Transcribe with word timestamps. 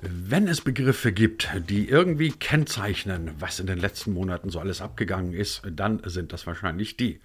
Wenn 0.00 0.46
es 0.46 0.60
Begriffe 0.60 1.12
gibt, 1.12 1.48
die 1.68 1.88
irgendwie 1.88 2.30
kennzeichnen, 2.30 3.32
was 3.40 3.58
in 3.58 3.66
den 3.66 3.78
letzten 3.78 4.12
Monaten 4.12 4.48
so 4.48 4.60
alles 4.60 4.80
abgegangen 4.80 5.32
ist, 5.32 5.62
dann 5.68 6.00
sind 6.04 6.32
das 6.32 6.46
wahrscheinlich 6.46 6.96
die. 6.96 7.20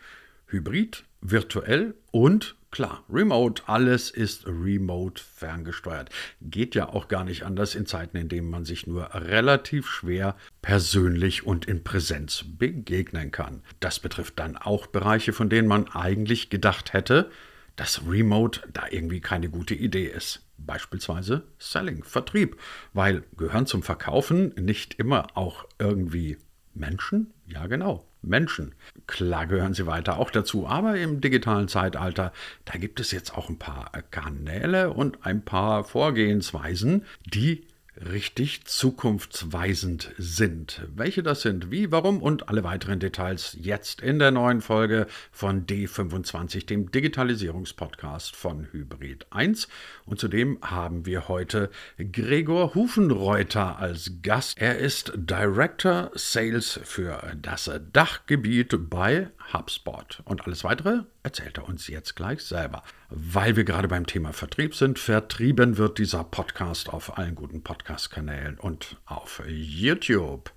Hybrid, 0.48 1.04
virtuell 1.22 1.94
und 2.12 2.56
klar, 2.72 3.04
remote. 3.12 3.62
Alles 3.68 4.10
ist 4.10 4.48
remote 4.48 5.22
ferngesteuert. 5.22 6.10
Geht 6.42 6.74
ja 6.74 6.90
auch 6.90 7.08
gar 7.08 7.24
nicht 7.24 7.44
anders 7.44 7.76
in 7.76 7.86
Zeiten, 7.86 8.18
in 8.18 8.28
denen 8.28 8.50
man 8.50 8.66
sich 8.66 8.88
nur 8.88 9.14
relativ 9.14 9.88
schwer 9.88 10.36
persönlich 10.64 11.46
und 11.46 11.66
in 11.66 11.84
Präsenz 11.84 12.44
begegnen 12.58 13.32
kann. 13.32 13.62
Das 13.82 14.00
betrifft 14.00 14.40
dann 14.40 14.58
auch 14.58 14.88
Bereiche, 14.88 15.32
von 15.32 15.50
denen 15.50 15.68
man 15.68 15.88
eigentlich 15.90 16.50
gedacht 16.50 16.94
hätte, 16.94 17.30
dass 17.76 18.02
Remote 18.08 18.62
da 18.74 18.86
irgendwie 18.90 19.22
keine 19.22 19.50
gute 19.50 19.76
Idee 19.76 20.08
ist. 20.08 20.42
Beispielsweise 20.66 21.44
Selling, 21.60 22.04
Vertrieb, 22.04 22.58
weil 22.94 23.24
gehören 23.38 23.66
zum 23.66 23.84
Verkaufen 23.84 24.54
nicht 24.60 24.96
immer 24.96 25.28
auch 25.36 25.66
irgendwie 25.80 26.38
Menschen? 26.74 27.34
Ja, 27.46 27.68
genau, 27.68 28.06
Menschen. 28.22 28.74
Klar 29.06 29.48
gehören 29.48 29.74
sie 29.74 29.86
weiter 29.86 30.18
auch 30.18 30.32
dazu, 30.32 30.68
aber 30.68 30.98
im 30.98 31.22
digitalen 31.22 31.68
Zeitalter, 31.68 32.32
da 32.66 32.78
gibt 32.78 33.00
es 33.00 33.12
jetzt 33.12 33.38
auch 33.38 33.50
ein 33.50 33.60
paar 33.60 33.92
Kanäle 34.12 34.92
und 34.92 35.26
ein 35.26 35.44
paar 35.44 35.84
Vorgehensweisen, 35.84 37.06
die 37.26 37.68
richtig 38.12 38.66
zukunftsweisend 38.66 40.12
sind. 40.18 40.82
Welche 40.96 41.24
das 41.24 41.42
sind, 41.42 41.72
wie, 41.72 41.92
warum 41.92 42.22
und 42.22 42.50
alle 42.50 42.64
weiteren 42.64 43.00
Details 43.00 43.58
jetzt 43.60 44.02
in 44.02 44.20
der 44.20 44.32
neuen 44.32 44.62
Folge 44.62 45.08
von 45.32 45.66
D25, 45.66 46.66
dem 46.66 46.92
Digitalisierungspodcast 46.92 48.36
von 48.36 48.68
Hybrid 48.72 49.28
1. 49.30 49.68
Und 50.06 50.20
zudem 50.20 50.58
haben 50.62 51.06
wir 51.06 51.28
heute 51.28 51.70
Gregor 52.12 52.76
Hufenreuter 52.76 53.80
als 53.80 54.12
Gast. 54.22 54.60
Er 54.60 54.78
ist 54.78 55.14
Director 55.16 56.12
Sales 56.14 56.80
für 56.84 57.22
das 57.42 57.70
Dachgebiet 57.92 58.90
bei 58.90 59.30
HubSpot. 59.52 60.22
Und 60.26 60.46
alles 60.46 60.64
weitere 60.64 61.02
erzählt 61.24 61.58
er 61.58 61.68
uns 61.68 61.88
jetzt 61.88 62.16
gleich 62.16 62.42
selber. 62.44 62.84
Weil 63.10 63.56
wir 63.56 63.64
gerade 63.64 63.88
beim 63.88 64.06
Thema 64.06 64.32
Vertrieb 64.32 64.76
sind, 64.76 65.00
vertrieben 65.00 65.78
wird 65.78 65.98
dieser 65.98 66.24
Podcast 66.24 66.90
auf 66.90 67.18
allen 67.18 67.36
guten 67.36 67.64
Podcast-Kanälen 67.64 68.58
und 68.60 68.98
auf 69.06 69.42
YouTube. 69.48 70.52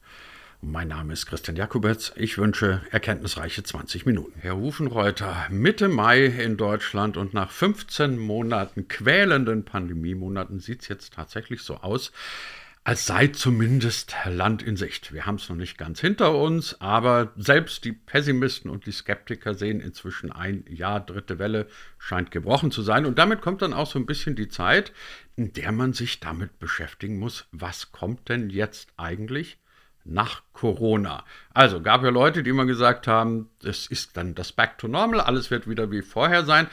Mein 0.62 0.89
Name 0.89 1.12
ist 1.12 1.27
Christian 1.27 1.57
Jakubetz. 1.57 2.12
Ich 2.17 2.39
wünsche 2.39 2.81
erkenntnisreiche 2.91 3.62
20 3.62 4.07
Minuten. 4.07 4.41
Herr 4.41 4.57
Hufenreuter, 4.57 5.47
Mitte 5.51 5.89
Mai 5.89 6.25
in 6.25 6.57
Deutschland 6.57 7.17
und 7.17 7.34
nach 7.34 7.51
15 7.51 8.19
Monaten 8.19 8.89
quälenden 8.89 9.64
Pandemiemonaten 9.64 10.59
sieht 10.59 10.83
es 10.83 10.89
jetzt 10.89 11.12
tatsächlich 11.12 11.62
so 11.62 11.77
aus, 11.77 12.11
als 12.87 13.05
sei 13.05 13.27
zumindest 13.27 14.15
Land 14.27 14.62
in 14.62 14.77
Sicht. 14.77 15.12
Wir 15.12 15.27
haben 15.27 15.34
es 15.34 15.48
noch 15.48 15.56
nicht 15.56 15.77
ganz 15.77 15.98
hinter 15.98 16.39
uns, 16.39 16.81
aber 16.81 17.33
selbst 17.34 17.84
die 17.84 17.91
Pessimisten 17.91 18.70
und 18.70 18.87
die 18.87 18.92
Skeptiker 18.92 19.55
sehen 19.55 19.81
inzwischen 19.81 20.31
ein, 20.31 20.65
ja, 20.69 21.01
dritte 21.01 21.41
Welle 21.41 21.67
scheint 21.98 22.31
gebrochen 22.31 22.70
zu 22.70 22.83
sein. 22.83 23.05
Und 23.05 23.19
damit 23.19 23.41
kommt 23.41 23.61
dann 23.61 23.73
auch 23.73 23.89
so 23.89 23.98
ein 23.98 24.07
bisschen 24.07 24.37
die 24.37 24.47
Zeit, 24.47 24.92
in 25.34 25.53
der 25.53 25.73
man 25.73 25.95
sich 25.95 26.20
damit 26.20 26.61
beschäftigen 26.61 27.19
muss, 27.19 27.48
was 27.51 27.91
kommt 27.91 28.29
denn 28.29 28.51
jetzt 28.51 28.92
eigentlich 28.97 29.59
nach 30.05 30.42
Corona. 30.53 31.25
Also 31.53 31.83
gab 31.83 32.05
ja 32.05 32.11
Leute, 32.11 32.45
die 32.45 32.51
immer 32.51 32.67
gesagt 32.67 33.09
haben, 33.09 33.51
es 33.64 33.89
ist 33.89 34.17
dann 34.17 34.37
das 34.37 34.53
Back 34.53 34.79
to 34.79 34.87
Normal, 34.87 35.20
alles 35.20 35.51
wird 35.51 35.69
wieder 35.69 35.91
wie 35.91 36.03
vorher 36.03 36.45
sein. 36.45 36.69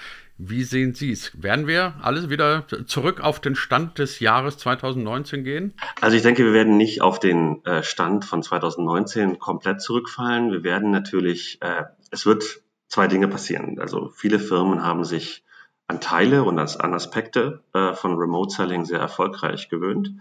Wie 0.46 0.64
sehen 0.64 0.94
Sie 0.94 1.12
es? 1.12 1.32
Werden 1.42 1.68
wir 1.68 1.94
alles 2.02 2.30
wieder 2.30 2.66
zurück 2.86 3.22
auf 3.22 3.40
den 3.40 3.56
Stand 3.56 3.98
des 3.98 4.20
Jahres 4.20 4.58
2019 4.58 5.46
gehen? 5.46 5.74
Also 6.02 6.18
ich 6.18 6.24
denke, 6.24 6.44
wir 6.44 6.52
werden 6.52 6.76
nicht 6.76 7.02
auf 7.02 7.20
den 7.20 7.64
äh, 7.64 7.82
Stand 7.82 8.26
von 8.26 8.44
2019 8.44 9.40
komplett 9.40 9.82
zurückfallen. 9.82 10.52
Wir 10.52 10.64
werden 10.66 10.92
natürlich, 10.92 11.62
äh, 11.62 11.84
es 12.12 12.26
wird 12.26 12.62
zwei 12.90 13.08
Dinge 13.08 13.30
passieren. 13.30 13.80
Also 13.80 14.12
viele 14.16 14.38
Firmen 14.38 14.84
haben 14.84 15.06
sich 15.06 15.46
an 15.88 16.02
Teile 16.02 16.44
und 16.44 16.60
an 16.60 16.94
Aspekte 16.94 17.64
äh, 17.74 17.94
von 17.94 18.16
Remote 18.16 18.54
Selling 18.54 18.84
sehr 18.84 19.00
erfolgreich 19.00 19.70
gewöhnt. 19.70 20.12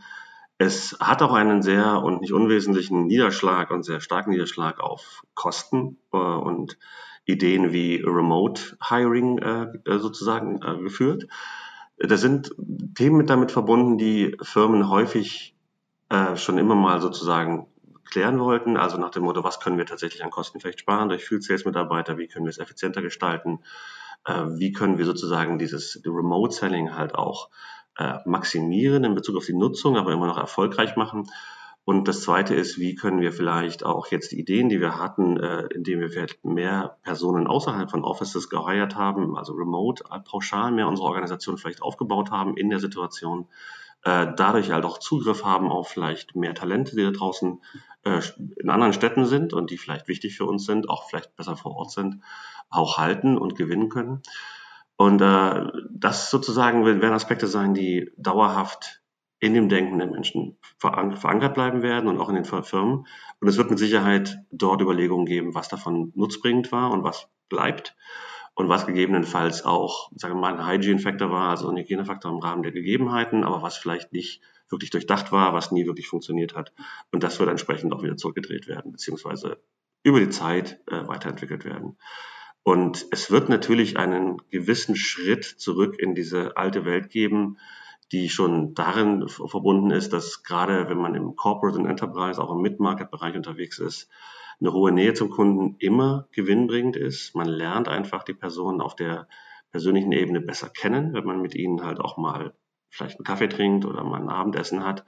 Es 0.57 0.97
hat 1.01 1.23
auch 1.23 1.33
einen 1.33 1.63
sehr 1.63 2.01
und 2.01 2.21
nicht 2.21 2.33
unwesentlichen 2.33 3.09
Niederschlag 3.09 3.73
und 3.73 3.83
sehr 3.83 4.01
starken 4.01 4.31
Niederschlag 4.31 4.79
auf 4.79 5.25
Kosten 5.35 5.99
und 6.11 6.79
Ideen 7.25 7.73
wie 7.73 8.03
Remote 8.05 8.77
Hiring 8.89 9.39
äh, 9.39 9.67
äh, 9.85 9.99
sozusagen 9.99 10.61
äh, 10.63 10.79
geführt. 10.83 11.27
Da 11.99 12.17
sind 12.17 12.53
Themen 12.97 13.17
mit 13.17 13.31
damit 13.31 13.53
verbunden, 13.53 13.97
die 13.97 14.37
Firmen 14.43 14.89
häufig 14.89 15.55
äh, 16.09 16.37
schon 16.37 16.59
immer 16.59 16.75
mal 16.75 17.01
sozusagen 17.01 17.69
klären 18.05 18.41
wollten. 18.41 18.77
Also 18.77 18.99
nach 18.99 19.11
dem 19.11 19.23
Motto, 19.23 19.45
was 19.45 19.61
können 19.61 19.79
wir 19.79 19.87
tatsächlich 19.87 20.25
an 20.25 20.31
Kosten 20.31 20.61
vielleicht 20.61 20.81
sparen 20.81 21.09
durch 21.09 21.25
Field 21.25 21.45
Sales 21.45 21.65
Mitarbeiter? 21.65 22.19
Wie 22.19 22.27
können 22.27 22.45
wir 22.45 22.51
es 22.51 22.59
effizienter 22.59 23.03
gestalten? 23.03 23.61
Äh, 24.25 24.45
wie 24.49 24.73
können 24.73 24.99
wir 24.99 25.05
sozusagen 25.05 25.59
dieses 25.59 26.03
Remote 26.05 26.55
Selling 26.55 26.97
halt 26.97 27.15
auch 27.15 27.51
äh, 27.99 28.19
maximieren 28.25 29.05
in 29.05 29.15
Bezug 29.15 29.37
auf 29.37 29.47
die 29.47 29.55
Nutzung, 29.55 29.97
aber 29.97 30.13
immer 30.13 30.27
noch 30.27 30.39
erfolgreich 30.39 30.97
machen? 30.97 31.29
Und 31.85 32.07
das 32.07 32.23
Zweite 32.23 32.55
ist, 32.55 32.79
wie 32.79 32.95
können 32.95 33.21
wir 33.21 33.33
vielleicht 33.33 33.85
auch 33.85 34.07
jetzt 34.07 34.31
die 34.31 34.39
Ideen, 34.39 34.69
die 34.69 34.81
wir 34.81 34.99
hatten, 34.99 35.37
äh, 35.39 35.67
indem 35.75 35.99
wir 35.99 36.11
vielleicht 36.11 36.45
mehr 36.45 36.99
Personen 37.03 37.49
außerhalb 37.49 37.91
von 37.91 38.05
Offices 38.05 38.49
geheuert 38.49 38.95
haben, 38.95 39.37
also 39.37 39.53
remote, 39.55 40.05
äh, 40.11 40.21
pauschal 40.21 40.71
mehr 40.71 40.87
unsere 40.87 41.09
Organisation 41.09 41.59
vielleicht 41.59 41.83
aufgebaut 41.83 42.31
haben 42.31 42.57
in 42.57 42.71
der 42.71 42.79
Situation, 42.79 43.49
äh, 44.05 44.29
dadurch 44.37 44.71
halt 44.71 44.85
auch 44.85 44.99
Zugriff 44.99 45.45
haben 45.45 45.71
auf 45.71 45.89
vielleicht 45.89 46.37
mehr 46.37 46.55
Talente, 46.55 46.95
die 46.95 47.03
da 47.03 47.11
draußen 47.11 47.61
äh, 48.05 48.21
in 48.57 48.71
anderen 48.71 48.93
Städten 48.93 49.27
sind 49.27 49.53
und 49.53 49.71
die 49.71 49.79
vielleicht 49.79 50.07
wichtig 50.07 50.37
für 50.37 50.45
uns 50.45 50.65
sind, 50.65 50.89
auch 50.89 51.09
vielleicht 51.09 51.35
besser 51.37 51.57
vor 51.57 51.77
Ort 51.77 51.91
sind, 51.91 52.21
auch 52.69 52.99
halten 52.99 53.37
und 53.37 53.57
gewinnen 53.57 53.89
können. 53.89 54.23
Und 54.97 55.21
äh, 55.21 55.67
das 55.91 56.31
sozusagen 56.31 56.85
werden 56.85 57.13
Aspekte 57.13 57.49
sein, 57.49 57.75
die 57.75 58.13
dauerhaft 58.17 59.02
in 59.43 59.55
dem 59.55 59.69
Denken 59.69 59.99
der 59.99 60.07
Menschen 60.07 60.57
verankert 60.79 61.55
bleiben 61.55 61.83
werden 61.83 62.09
und 62.09 62.21
auch 62.21 62.29
in 62.29 62.37
den 62.37 62.45
Firmen. 62.45 63.09
Und 63.41 63.49
es 63.49 63.57
wird 63.57 63.71
mit 63.71 63.79
Sicherheit 63.81 64.39
dort 64.53 64.81
Überlegungen 64.81 65.27
geben, 65.27 65.53
was 65.53 65.69
davon 65.69 66.13
nutzbringend 66.15 66.71
war 66.71 66.93
und 66.93 67.03
was 67.03 67.29
bleibt 67.49 67.97
und 68.55 68.69
was 68.69 68.87
gegebenenfalls 68.87 69.65
auch, 69.65 70.13
sagen 70.15 70.35
wir 70.35 70.41
mal, 70.41 70.57
ein 70.57 70.65
Hygiene-Faktor 70.65 71.33
war, 71.33 71.51
also 71.51 71.69
ein 71.69 71.77
Hygienefaktor 71.77 72.31
im 72.31 72.39
Rahmen 72.39 72.63
der 72.63 72.71
Gegebenheiten, 72.71 73.43
aber 73.43 73.63
was 73.63 73.77
vielleicht 73.77 74.13
nicht 74.13 74.43
wirklich 74.69 74.91
durchdacht 74.91 75.33
war, 75.33 75.53
was 75.53 75.73
nie 75.73 75.87
wirklich 75.87 76.07
funktioniert 76.07 76.55
hat. 76.55 76.73
Und 77.11 77.25
das 77.25 77.41
wird 77.41 77.51
entsprechend 77.51 77.93
auch 77.93 78.05
wieder 78.05 78.17
zurückgedreht 78.17 78.69
werden, 78.69 78.93
beziehungsweise 78.93 79.61
über 80.05 80.21
die 80.21 80.31
Zeit 80.31 80.79
äh, 80.87 81.09
weiterentwickelt 81.09 81.65
werden. 81.65 81.99
Und 82.63 83.07
es 83.11 83.33
wird 83.33 83.49
natürlich 83.49 83.97
einen 83.97 84.37
gewissen 84.51 84.95
Schritt 84.95 85.45
zurück 85.45 85.99
in 85.99 86.15
diese 86.15 86.57
alte 86.57 86.85
Welt 86.85 87.11
geben, 87.11 87.59
die 88.13 88.29
schon 88.29 88.75
darin 88.75 89.29
verbunden 89.29 89.91
ist, 89.91 90.13
dass 90.13 90.43
gerade 90.43 90.89
wenn 90.89 90.99
man 90.99 91.15
im 91.15 91.35
Corporate 91.35 91.79
und 91.79 91.87
Enterprise, 91.87 92.43
auch 92.43 92.51
im 92.55 92.61
Mid-Market-Bereich 92.61 93.35
unterwegs 93.35 93.79
ist, 93.79 94.11
eine 94.61 94.73
hohe 94.73 94.93
Nähe 94.93 95.15
zum 95.15 95.31
Kunden 95.31 95.77
immer 95.79 96.29
gewinnbringend 96.31 96.97
ist. 96.97 97.35
Man 97.35 97.49
lernt 97.49 97.89
einfach 97.89 98.23
die 98.23 98.35
Personen 98.35 98.81
auf 98.81 98.95
der 98.95 99.27
persönlichen 99.71 100.13
Ebene 100.13 100.41
besser 100.41 100.69
kennen, 100.69 101.15
wenn 101.15 101.25
man 101.25 101.41
mit 101.41 101.55
ihnen 101.55 101.83
halt 101.83 101.99
auch 101.99 102.19
mal 102.19 102.55
vielleicht 102.91 103.19
einen 103.19 103.25
Kaffee 103.25 103.49
trinkt 103.49 103.87
oder 103.87 104.05
mal 104.05 104.21
ein 104.21 104.29
Abendessen 104.29 104.85
hat. 104.85 105.05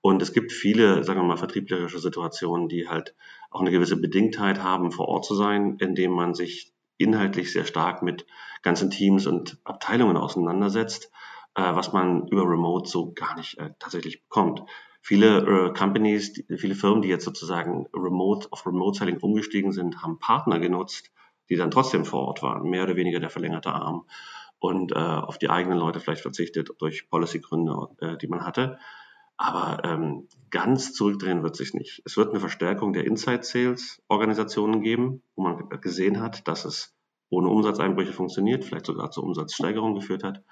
Und 0.00 0.22
es 0.22 0.32
gibt 0.32 0.50
viele, 0.50 1.04
sagen 1.04 1.20
wir 1.20 1.24
mal, 1.26 1.36
vertrieblerische 1.36 1.98
Situationen, 1.98 2.68
die 2.68 2.88
halt 2.88 3.14
auch 3.50 3.60
eine 3.60 3.70
gewisse 3.70 4.00
Bedingtheit 4.00 4.62
haben, 4.62 4.90
vor 4.90 5.08
Ort 5.08 5.26
zu 5.26 5.34
sein, 5.34 5.76
indem 5.78 6.12
man 6.12 6.34
sich 6.34 6.72
inhaltlich 6.96 7.52
sehr 7.52 7.64
stark 7.64 8.02
mit 8.02 8.26
ganzen 8.62 8.90
Teams 8.90 9.26
und 9.26 9.58
Abteilungen 9.64 10.16
auseinandersetzt 10.16 11.12
äh, 11.56 11.74
was 11.74 11.92
man 11.92 12.28
über 12.28 12.42
Remote 12.42 12.88
so 12.88 13.12
gar 13.12 13.36
nicht 13.36 13.58
äh, 13.58 13.70
tatsächlich 13.78 14.22
bekommt. 14.22 14.62
Viele 15.00 15.38
äh, 15.38 15.72
Companies, 15.72 16.34
die, 16.34 16.44
viele 16.58 16.74
Firmen, 16.74 17.02
die 17.02 17.08
jetzt 17.08 17.24
sozusagen 17.24 17.86
remote 17.94 18.48
auf 18.50 18.66
Remote 18.66 18.98
Selling 18.98 19.18
umgestiegen 19.18 19.72
sind, 19.72 20.02
haben 20.02 20.18
Partner 20.18 20.58
genutzt, 20.58 21.10
die 21.48 21.56
dann 21.56 21.70
trotzdem 21.70 22.04
vor 22.04 22.26
Ort 22.26 22.42
waren, 22.42 22.68
mehr 22.68 22.84
oder 22.84 22.96
weniger 22.96 23.20
der 23.20 23.30
verlängerte 23.30 23.72
Arm 23.72 24.04
und 24.58 24.92
äh, 24.92 24.96
auf 24.96 25.38
die 25.38 25.48
eigenen 25.48 25.78
Leute 25.78 26.00
vielleicht 26.00 26.22
verzichtet 26.22 26.70
durch 26.78 27.08
Policy-Gründe, 27.08 27.88
äh, 28.00 28.16
die 28.18 28.28
man 28.28 28.44
hatte. 28.44 28.78
Aber 29.38 29.82
ähm, 29.84 30.28
ganz 30.50 30.92
zurückdrehen 30.94 31.42
wird 31.42 31.56
sich 31.56 31.74
nicht. 31.74 32.02
Es 32.04 32.16
wird 32.16 32.30
eine 32.30 32.40
Verstärkung 32.40 32.92
der 32.92 33.04
Inside-Sales-Organisationen 33.04 34.80
geben, 34.80 35.22
wo 35.36 35.42
man 35.42 35.68
gesehen 35.80 36.20
hat, 36.20 36.48
dass 36.48 36.64
es 36.64 36.94
ohne 37.28 37.48
Umsatzeinbrüche 37.48 38.12
funktioniert, 38.12 38.64
vielleicht 38.64 38.86
sogar 38.86 39.10
zur 39.10 39.24
Umsatzsteigerung 39.24 39.94
geführt 39.94 40.24
hat 40.24 40.42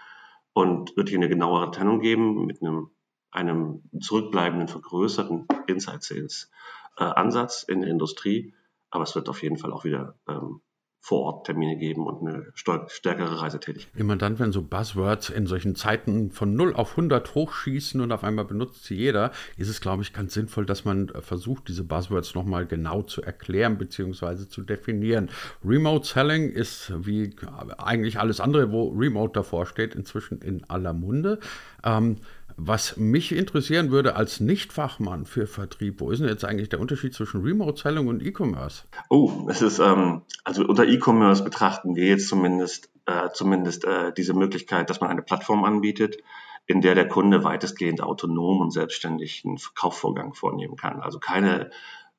und 0.55 0.97
wird 0.97 1.11
hier 1.11 1.19
eine 1.19 1.29
genauere 1.29 1.71
Trennung 1.71 2.01
geben 2.01 2.47
mit 2.47 2.63
einem, 2.63 2.91
einem 3.31 3.83
zurückbleibenden, 4.01 4.69
vergrößerten 4.69 5.47
Inside 5.67 6.01
Sales 6.01 6.51
äh, 6.97 7.05
Ansatz 7.05 7.65
in 7.65 7.81
der 7.81 7.91
Industrie. 7.91 8.55
Aber 8.91 9.03
es 9.03 9.15
wird 9.15 9.29
auf 9.29 9.43
jeden 9.43 9.59
Fall 9.59 9.73
auch 9.73 9.85
wieder 9.85 10.17
ähm, 10.29 10.63
Vor-Ort-Termine 11.05 11.77
geben 11.77 12.07
und 12.07 12.27
eine 12.27 12.47
stärkere 12.55 13.43
Reisetätigkeit. 13.43 14.01
Immer 14.01 14.17
dann, 14.17 14.39
wenn 14.39 14.53
so 14.53 14.63
Buzzwords 14.63 15.29
in 15.29 15.47
solchen 15.47 15.75
Zeiten 15.75 16.31
von 16.31 16.55
0 16.55 16.75
auf 16.75 16.93
100 16.93 17.35
hochschießen 17.35 18.01
und 18.01 18.11
auf 18.11 18.25
einmal 18.25 18.47
benutzt 18.47 18.85
sie 18.85 18.95
jeder, 18.95 19.31
ist 19.59 19.69
es, 19.69 19.83
glaube 19.83 20.03
ich, 20.03 20.15
ganz 20.15 20.33
sinnvoll, 20.33 20.65
dass 20.65 20.87
man 20.87 21.09
versucht, 21.21 21.69
diese 21.69 21.85
Buzzwords 21.85 22.35
nochmal 22.35 22.65
genau 22.65 23.03
zu 23.03 23.21
erklären 23.21 23.77
bzw. 23.77 24.49
zu 24.49 24.63
definieren. 24.63 25.29
Remote 25.63 26.07
Selling 26.07 26.49
ist 26.49 26.91
wie 26.97 27.37
eigentlich 27.77 28.19
alles 28.19 28.41
andere, 28.41 28.73
wo 28.73 28.89
Remote 28.89 29.35
davor 29.35 29.67
steht, 29.67 29.95
inzwischen 29.95 30.41
in 30.41 30.65
aller 30.71 30.95
Munde. 30.95 31.39
Ähm, 31.85 32.17
was 32.57 32.97
mich 32.97 33.33
interessieren 33.33 33.91
würde 33.91 34.17
als 34.17 34.41
Nichtfachmann 34.41 35.25
für 35.25 35.47
Vertrieb, 35.47 36.01
wo 36.01 36.11
ist 36.11 36.21
denn 36.21 36.29
jetzt 36.29 36.45
eigentlich 36.45 36.69
der 36.69 36.81
Unterschied 36.81 37.15
zwischen 37.15 37.43
Remote-Selling 37.43 38.07
und 38.07 38.23
E-Commerce? 38.23 38.85
Oh, 39.11 39.47
es 39.49 39.63
ist, 39.63 39.79
ähm, 39.79 40.23
also 40.45 40.65
unter 40.65 40.87
E-Commerce 40.87 41.43
betrachten 41.43 41.97
wir 41.97 42.07
jetzt 42.07 42.29
zumindest, 42.29 42.91
äh, 43.07 43.31
zumindest 43.33 43.85
äh, 43.85 44.13
diese 44.13 44.35
Möglichkeit, 44.35 44.91
dass 44.91 45.01
man 45.01 45.11
eine 45.11 45.23
Plattform 45.23 45.65
anbietet, 45.65 46.19
in 46.67 46.81
der 46.81 46.95
der 46.95 47.09
Kunde 47.09 47.45
weitestgehend 47.45 48.03
autonom 48.03 48.61
und 48.61 48.71
selbstständig 48.71 49.45
einen 49.45 49.59
Kaufvorgang 49.75 50.35
vornehmen 50.35 50.77
kann. 50.77 51.01
Also 51.01 51.19
keine 51.19 51.71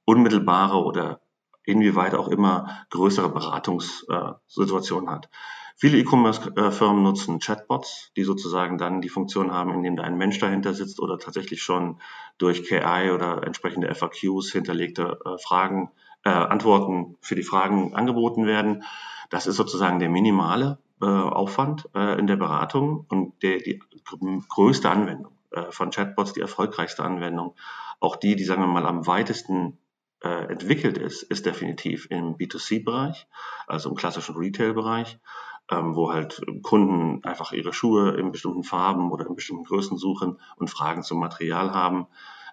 unmittelbare 0.06 0.84
oder 0.84 1.20
inwieweit 1.64 2.14
auch 2.14 2.28
immer 2.28 2.86
größere 2.92 3.30
Beratungssituation 3.30 5.06
äh, 5.06 5.10
hat. 5.10 5.30
Viele 5.78 5.98
E-Commerce-Firmen 5.98 7.04
nutzen 7.04 7.40
Chatbots, 7.40 8.12
die 8.16 8.24
sozusagen 8.24 8.78
dann 8.78 9.02
die 9.02 9.10
Funktion 9.10 9.52
haben, 9.52 9.74
indem 9.74 9.98
da 9.98 10.04
ein 10.04 10.18
Mensch 10.18 10.40
dahinter 10.40 10.74
sitzt 10.74 11.02
oder 11.02 11.20
tatsächlich 11.20 11.62
schon 11.62 12.00
durch 12.38 12.64
KI 12.64 13.12
oder 13.14 13.44
entsprechende 13.46 13.94
FAQs 13.94 14.52
hinterlegte 14.54 15.20
äh, 15.26 15.38
Fragen, 15.38 15.92
äh, 16.24 16.30
Antworten 16.30 17.18
für 17.20 17.36
die 17.36 17.44
Fragen 17.44 17.94
angeboten 17.94 18.46
werden. 18.46 18.84
Das 19.30 19.48
ist 19.48 19.58
sozusagen 19.58 20.00
der 20.00 20.10
minimale 20.10 20.80
äh, 21.02 21.06
Aufwand 21.08 21.90
äh, 21.94 22.18
in 22.20 22.28
der 22.28 22.38
Beratung 22.38 23.06
und 23.10 23.44
der, 23.44 23.58
die 23.58 23.82
größte 24.48 24.90
Anwendung 24.90 25.34
äh, 25.52 25.72
von 25.72 25.90
Chatbots, 25.90 26.32
die 26.32 26.42
erfolgreichste 26.42 27.04
Anwendung, 27.04 27.54
auch 28.00 28.16
die, 28.16 28.38
die 28.38 28.46
sagen 28.46 28.62
wir 28.62 28.68
mal 28.68 28.86
am 28.86 29.08
weitesten 29.08 29.78
äh, 30.24 30.52
entwickelt 30.52 30.98
ist, 30.98 31.24
ist 31.24 31.46
definitiv 31.46 32.08
im 32.10 32.38
B2C-Bereich, 32.38 33.28
also 33.68 33.90
im 33.90 33.96
klassischen 33.96 34.38
Retail-Bereich 34.38 35.20
ähm, 35.72 35.96
wo 35.96 36.12
halt 36.12 36.42
Kunden 36.62 37.24
einfach 37.24 37.52
ihre 37.52 37.74
Schuhe 37.74 38.12
in 38.12 38.32
bestimmten 38.32 38.64
Farben 38.64 39.12
oder 39.12 39.26
in 39.28 39.36
bestimmten 39.36 39.64
Größen 39.64 39.98
suchen 39.98 40.40
und 40.58 40.70
Fragen 40.70 41.04
zum 41.04 41.20
Material 41.20 41.74
haben. 41.74 42.08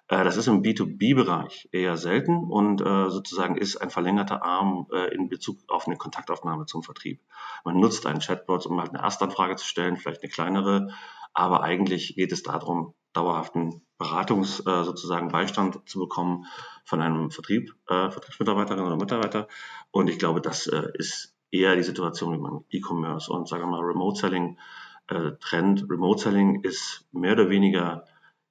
Äh, 0.07 0.23
das 0.23 0.37
ist 0.37 0.47
im 0.47 0.63
B2B-Bereich 0.63 1.69
eher 1.71 1.97
selten 1.97 2.49
und 2.49 2.81
äh, 2.81 3.09
sozusagen 3.09 3.57
ist 3.57 3.77
ein 3.77 3.89
verlängerter 3.89 4.43
Arm 4.43 4.87
äh, 4.91 5.13
in 5.13 5.29
Bezug 5.29 5.57
auf 5.67 5.87
eine 5.87 5.97
Kontaktaufnahme 5.97 6.65
zum 6.65 6.83
Vertrieb. 6.83 7.21
Man 7.63 7.79
nutzt 7.79 8.05
einen 8.05 8.19
Chatbot, 8.19 8.65
um 8.65 8.79
halt 8.79 8.93
eine 8.93 9.03
Erstanfrage 9.03 9.55
zu 9.55 9.65
stellen, 9.65 9.97
vielleicht 9.97 10.23
eine 10.23 10.31
kleinere, 10.31 10.89
aber 11.33 11.63
eigentlich 11.63 12.15
geht 12.15 12.31
es 12.31 12.43
darum, 12.43 12.93
dauerhaften 13.13 13.81
Beratungs 13.97 14.59
äh, 14.61 14.83
sozusagen 14.83 15.29
Beistand 15.29 15.87
zu 15.87 15.99
bekommen 15.99 16.45
von 16.83 17.01
einem 17.01 17.31
Vertrieb, 17.31 17.73
äh, 17.87 18.09
Vertriebsmitarbeiterin 18.09 18.83
oder 18.83 18.97
Mitarbeiter. 18.97 19.47
Und 19.91 20.09
ich 20.09 20.19
glaube, 20.19 20.41
das 20.41 20.67
äh, 20.67 20.89
ist 20.95 21.32
eher 21.53 21.75
die 21.75 21.83
Situation, 21.83 22.33
wie 22.33 22.41
man 22.41 22.65
E-Commerce 22.69 23.31
und 23.31 23.47
sagen 23.47 23.63
wir 23.63 23.67
mal 23.67 23.81
Remote 23.81 24.19
Selling 24.19 24.57
äh, 25.07 25.31
trennt. 25.39 25.85
Remote 25.89 26.21
Selling 26.21 26.63
ist 26.63 27.07
mehr 27.11 27.33
oder 27.33 27.49
weniger 27.49 28.05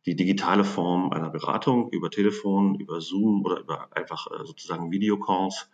die 0.07 0.17
digitale 0.17 0.65
Form 0.65 1.13
einer 1.13 1.31
Beratung 1.31 1.91
über 1.91 2.11
Telefon, 2.11 2.77
über 2.77 3.01
Zoom 3.01 3.45
oder 3.45 3.61
über 3.61 3.89
einfach 3.97 4.27
äh, 4.29 4.45
sozusagen 4.45 4.91
Videocalls, 4.91 5.69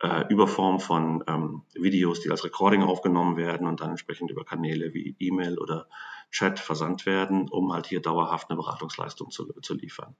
äh, 0.00 0.24
über 0.28 0.48
Form 0.48 0.80
von 0.80 1.22
ähm, 1.28 1.62
Videos, 1.74 2.20
die 2.20 2.30
als 2.30 2.44
Recording 2.44 2.82
aufgenommen 2.82 3.36
werden 3.36 3.66
und 3.66 3.80
dann 3.80 3.90
entsprechend 3.90 4.30
über 4.30 4.44
Kanäle 4.44 4.92
wie 4.94 5.16
E-Mail 5.18 5.58
oder 5.58 5.86
Chat 6.30 6.58
versandt 6.58 7.06
werden, 7.06 7.48
um 7.48 7.72
halt 7.72 7.86
hier 7.86 8.02
dauerhaft 8.02 8.50
eine 8.50 8.56
Beratungsleistung 8.56 9.30
zu, 9.30 9.52
zu 9.62 9.74
liefern. 9.74 10.16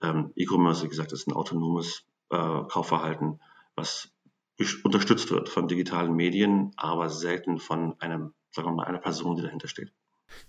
Ähm, 0.00 0.32
E-Commerce, 0.36 0.84
wie 0.84 0.88
gesagt, 0.88 1.12
ist 1.12 1.26
ein 1.26 1.34
autonomes 1.34 2.04
äh, 2.30 2.36
Kaufverhalten, 2.68 3.40
was 3.74 4.12
unterstützt 4.82 5.30
wird 5.30 5.48
von 5.48 5.68
digitalen 5.68 6.14
Medien, 6.14 6.72
aber 6.76 7.08
selten 7.08 7.58
von 7.58 8.00
einem, 8.00 8.34
sagen 8.50 8.68
wir 8.68 8.72
mal, 8.72 8.86
einer 8.86 8.98
Person, 8.98 9.36
die 9.36 9.42
dahinter 9.42 9.68
steht. 9.68 9.92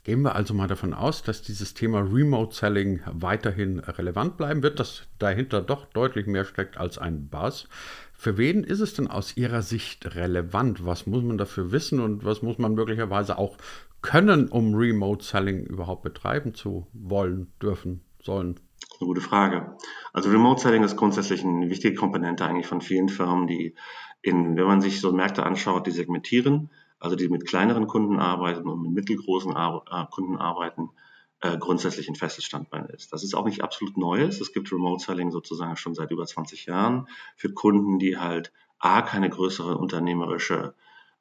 Gehen 0.03 0.21
wir 0.21 0.35
also 0.35 0.53
mal 0.53 0.67
davon 0.67 0.94
aus, 0.94 1.23
dass 1.23 1.41
dieses 1.41 1.73
Thema 1.73 2.01
Remote 2.01 2.53
Selling 2.53 3.01
weiterhin 3.06 3.79
relevant 3.79 4.38
bleiben 4.38 4.61
wird, 4.61 4.79
dass 4.79 5.03
dahinter 5.19 5.61
doch 5.61 5.85
deutlich 5.85 6.27
mehr 6.27 6.45
steckt 6.45 6.77
als 6.77 6.97
ein 6.97 7.29
Buzz. 7.29 7.67
Für 8.13 8.38
wen 8.38 8.63
ist 8.63 8.81
es 8.81 8.94
denn 8.94 9.07
aus 9.07 9.38
Ihrer 9.38 9.61
Sicht 9.61 10.15
relevant? 10.15 10.85
Was 10.85 11.06
muss 11.06 11.23
man 11.23 11.38
dafür 11.38 11.71
wissen 11.71 12.01
und 12.01 12.25
was 12.25 12.41
muss 12.41 12.57
man 12.57 12.73
möglicherweise 12.73 13.38
auch 13.38 13.57
können, 14.01 14.50
um 14.50 14.75
Remote 14.75 15.23
Selling 15.23 15.65
überhaupt 15.65 16.03
betreiben 16.03 16.53
zu 16.53 16.88
wollen, 16.94 17.53
dürfen, 17.61 18.01
sollen? 18.21 18.59
Eine 19.00 19.08
gute 19.08 19.22
Frage. 19.22 19.78
Also 20.14 20.30
Remote 20.30 20.62
Selling 20.62 20.84
ist 20.84 20.98
grundsätzlich 20.98 21.44
eine 21.44 21.70
wichtige 21.70 21.96
Komponente 21.96 22.46
eigentlich 22.46 22.68
von 22.68 22.81
vielen 22.81 23.10
Firmen, 23.10 23.48
die 23.48 23.76
in, 24.22 24.58
wenn 24.58 24.66
man 24.66 24.81
sich 24.81 25.00
so 25.00 25.14
Märkte 25.14 25.44
anschaut, 25.44 25.88
die 25.88 25.92
segmentieren, 25.92 26.70
also 27.00 27.16
die 27.16 27.30
mit 27.30 27.48
kleineren 27.48 27.88
Kunden 27.88 28.20
arbeiten 28.20 28.68
und 28.68 28.81
mit 28.81 28.92
mittelgroßen 28.92 29.56
Ar 29.56 29.86
äh, 29.90 30.06
Kunden 30.12 30.38
arbeiten, 30.38 30.90
äh, 31.42 31.58
grundsätzlich 31.58 32.10
ein 32.10 32.16
festes 32.16 32.44
Standbein 32.44 32.86
ist. 32.88 33.14
Das 33.14 33.24
ist 33.24 33.34
auch 33.34 33.46
nicht 33.46 33.64
absolut 33.64 33.98
Neues. 33.98 34.42
Es 34.42 34.52
gibt 34.52 34.72
Remote 34.72 35.04
Selling 35.04 35.31
sozusagen 35.31 35.78
schon 35.78 35.94
seit 35.94 36.12
über 36.12 36.26
20 36.26 36.66
Jahren 36.66 37.08
für 37.38 37.54
Kunden, 37.54 38.00
die 38.00 38.18
halt 38.18 38.52
A, 38.78 39.02
keine 39.02 39.30
größere 39.30 39.78
unternehmerische 39.78 40.74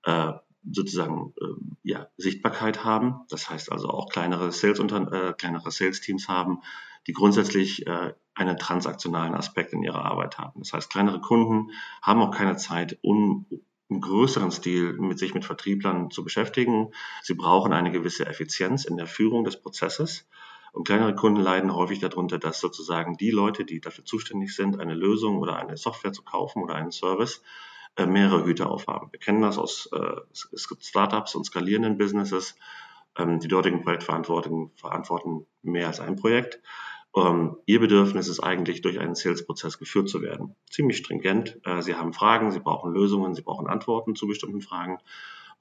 äh, 0.04 0.32
sozusagen 0.70 1.34
äh, 1.40 1.44
ja, 1.82 2.08
Sichtbarkeit 2.16 2.84
haben. 2.84 3.20
Das 3.28 3.48
heißt 3.48 3.70
also 3.70 3.88
auch 3.88 4.08
kleinere 4.08 4.50
Sales, 4.52 4.80
äh, 4.80 5.34
kleinere 5.36 5.70
Sales 5.70 6.00
Teams 6.00 6.28
haben, 6.28 6.62
die 7.08 7.14
grundsätzlich 7.14 7.86
äh, 7.86 8.12
einen 8.34 8.58
transaktionalen 8.58 9.34
Aspekt 9.34 9.72
in 9.72 9.82
ihrer 9.82 10.04
Arbeit 10.04 10.38
haben. 10.38 10.60
Das 10.60 10.72
heißt, 10.72 10.90
kleinere 10.90 11.20
Kunden 11.20 11.72
haben 12.02 12.20
auch 12.20 12.30
keine 12.30 12.56
Zeit, 12.56 12.98
um 13.02 13.46
im 13.88 14.00
größeren 14.02 14.50
Stil 14.50 14.92
mit 14.92 15.18
sich 15.18 15.32
mit 15.32 15.46
Vertrieblern 15.46 16.10
zu 16.10 16.22
beschäftigen. 16.22 16.90
Sie 17.22 17.32
brauchen 17.32 17.72
eine 17.72 17.90
gewisse 17.90 18.26
Effizienz 18.26 18.84
in 18.84 18.98
der 18.98 19.06
Führung 19.06 19.44
des 19.44 19.60
Prozesses. 19.60 20.28
Und 20.72 20.86
kleinere 20.86 21.14
Kunden 21.14 21.40
leiden 21.40 21.74
häufig 21.74 21.98
darunter, 21.98 22.38
dass 22.38 22.60
sozusagen 22.60 23.16
die 23.16 23.30
Leute, 23.30 23.64
die 23.64 23.80
dafür 23.80 24.04
zuständig 24.04 24.54
sind, 24.54 24.78
eine 24.78 24.94
Lösung 24.94 25.38
oder 25.38 25.56
eine 25.56 25.78
Software 25.78 26.12
zu 26.12 26.22
kaufen 26.22 26.62
oder 26.62 26.74
einen 26.74 26.92
Service, 26.92 27.42
äh, 27.96 28.04
mehrere 28.04 28.44
Hüte 28.44 28.68
aufhaben. 28.68 29.10
Wir 29.10 29.18
kennen 29.18 29.40
das 29.40 29.56
aus, 29.56 29.88
äh, 29.92 30.16
es 30.52 30.68
gibt 30.68 30.84
Startups 30.84 31.34
und 31.34 31.44
skalierenden 31.44 31.96
Businesses. 31.96 32.54
Ähm, 33.16 33.40
die 33.40 33.48
dortigen 33.48 33.82
Projektverantwortlichen 33.82 34.70
verantworten 34.76 35.46
mehr 35.62 35.88
als 35.88 36.00
ein 36.00 36.16
Projekt. 36.16 36.60
Ähm, 37.16 37.56
ihr 37.66 37.80
Bedürfnis 37.80 38.28
ist 38.28 38.40
eigentlich, 38.40 38.82
durch 38.82 39.00
einen 39.00 39.14
Sales-Prozess 39.14 39.78
geführt 39.78 40.08
zu 40.08 40.22
werden. 40.22 40.54
Ziemlich 40.70 40.98
stringent. 40.98 41.58
Äh, 41.64 41.82
sie 41.82 41.94
haben 41.94 42.12
Fragen, 42.12 42.52
Sie 42.52 42.60
brauchen 42.60 42.92
Lösungen, 42.92 43.34
Sie 43.34 43.42
brauchen 43.42 43.66
Antworten 43.66 44.14
zu 44.14 44.26
bestimmten 44.26 44.60
Fragen 44.60 44.98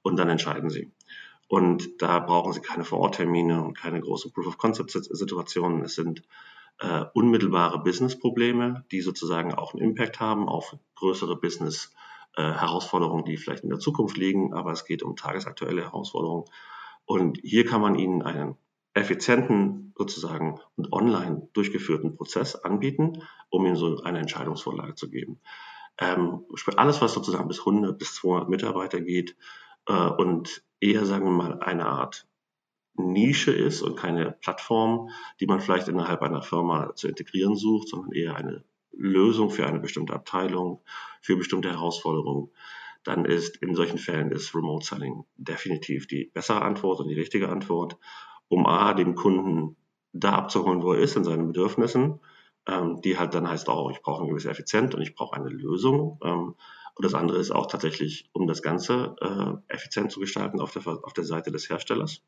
und 0.02 0.16
dann 0.18 0.28
entscheiden 0.28 0.70
Sie. 0.70 0.90
Und 1.48 2.02
da 2.02 2.18
brauchen 2.18 2.52
Sie 2.52 2.60
keine 2.60 2.84
Vororttermine 2.84 3.62
und 3.62 3.76
keine 3.76 4.00
großen 4.00 4.32
Proof-of-Concept-Situationen. 4.32 5.82
Es 5.82 5.94
sind 5.94 6.22
äh, 6.80 7.04
unmittelbare 7.14 7.82
Business-Probleme, 7.82 8.84
die 8.92 9.00
sozusagen 9.00 9.54
auch 9.54 9.72
einen 9.72 9.82
Impact 9.82 10.20
haben 10.20 10.48
auf 10.48 10.76
größere 10.96 11.36
Business-Herausforderungen, 11.36 13.24
äh, 13.24 13.30
die 13.30 13.36
vielleicht 13.38 13.64
in 13.64 13.70
der 13.70 13.78
Zukunft 13.78 14.16
liegen, 14.18 14.52
aber 14.52 14.72
es 14.72 14.84
geht 14.84 15.02
um 15.02 15.16
tagesaktuelle 15.16 15.82
Herausforderungen. 15.82 16.44
Und 17.06 17.40
hier 17.42 17.64
kann 17.64 17.80
man 17.80 17.94
Ihnen 17.94 18.22
einen 18.22 18.56
effizienten 18.98 19.92
sozusagen 19.96 20.60
und 20.76 20.92
online 20.92 21.48
durchgeführten 21.52 22.16
Prozess 22.16 22.54
anbieten, 22.54 23.22
um 23.50 23.66
ihnen 23.66 23.76
so 23.76 24.02
eine 24.02 24.18
Entscheidungsvorlage 24.18 24.94
zu 24.94 25.10
geben. 25.10 25.40
Ähm, 25.98 26.44
alles, 26.76 27.00
was 27.00 27.14
sozusagen 27.14 27.48
bis 27.48 27.60
100 27.60 27.98
bis 27.98 28.14
200 28.14 28.48
Mitarbeiter 28.48 29.00
geht 29.00 29.36
äh, 29.86 29.92
und 29.92 30.62
eher, 30.80 31.04
sagen 31.06 31.24
wir 31.24 31.32
mal, 31.32 31.60
eine 31.60 31.86
Art 31.86 32.26
Nische 32.94 33.52
ist 33.52 33.82
und 33.82 33.96
keine 33.96 34.32
Plattform, 34.32 35.10
die 35.40 35.46
man 35.46 35.60
vielleicht 35.60 35.88
innerhalb 35.88 36.22
einer 36.22 36.42
Firma 36.42 36.94
zu 36.94 37.08
integrieren 37.08 37.56
sucht, 37.56 37.88
sondern 37.88 38.12
eher 38.12 38.36
eine 38.36 38.64
Lösung 38.92 39.50
für 39.50 39.66
eine 39.66 39.78
bestimmte 39.78 40.14
Abteilung, 40.14 40.80
für 41.20 41.36
bestimmte 41.36 41.70
Herausforderungen, 41.70 42.50
dann 43.04 43.24
ist 43.24 43.56
in 43.58 43.74
solchen 43.74 43.98
Fällen 43.98 44.32
ist 44.32 44.54
Remote 44.54 44.84
Selling 44.84 45.24
definitiv 45.36 46.06
die 46.06 46.24
bessere 46.26 46.62
Antwort 46.62 47.00
und 47.00 47.08
die 47.08 47.14
richtige 47.14 47.48
Antwort 47.48 47.96
um 48.48 48.66
A, 48.66 48.94
den 48.94 49.14
Kunden 49.14 49.76
da 50.12 50.32
abzuholen, 50.32 50.82
wo 50.82 50.92
er 50.92 51.00
ist, 51.00 51.16
in 51.16 51.24
seinen 51.24 51.48
Bedürfnissen, 51.48 52.20
ähm, 52.66 53.00
die 53.02 53.18
halt 53.18 53.34
dann 53.34 53.48
heißt 53.48 53.68
auch, 53.68 53.90
ich 53.90 54.02
brauche 54.02 54.22
eine 54.22 54.30
gewisse 54.30 54.50
Effizienz 54.50 54.94
und 54.94 55.02
ich 55.02 55.14
brauche 55.14 55.36
eine 55.36 55.48
Lösung. 55.48 56.18
Ähm, 56.22 56.54
und 56.94 57.04
das 57.04 57.14
andere 57.14 57.38
ist 57.38 57.52
auch 57.52 57.66
tatsächlich, 57.66 58.28
um 58.32 58.46
das 58.46 58.62
Ganze 58.62 59.14
äh, 59.20 59.72
effizient 59.72 60.10
zu 60.10 60.20
gestalten 60.20 60.60
auf 60.60 60.72
der, 60.72 60.86
auf 60.86 61.12
der 61.12 61.24
Seite 61.24 61.52
des 61.52 61.68
Herstellers. 61.68 62.22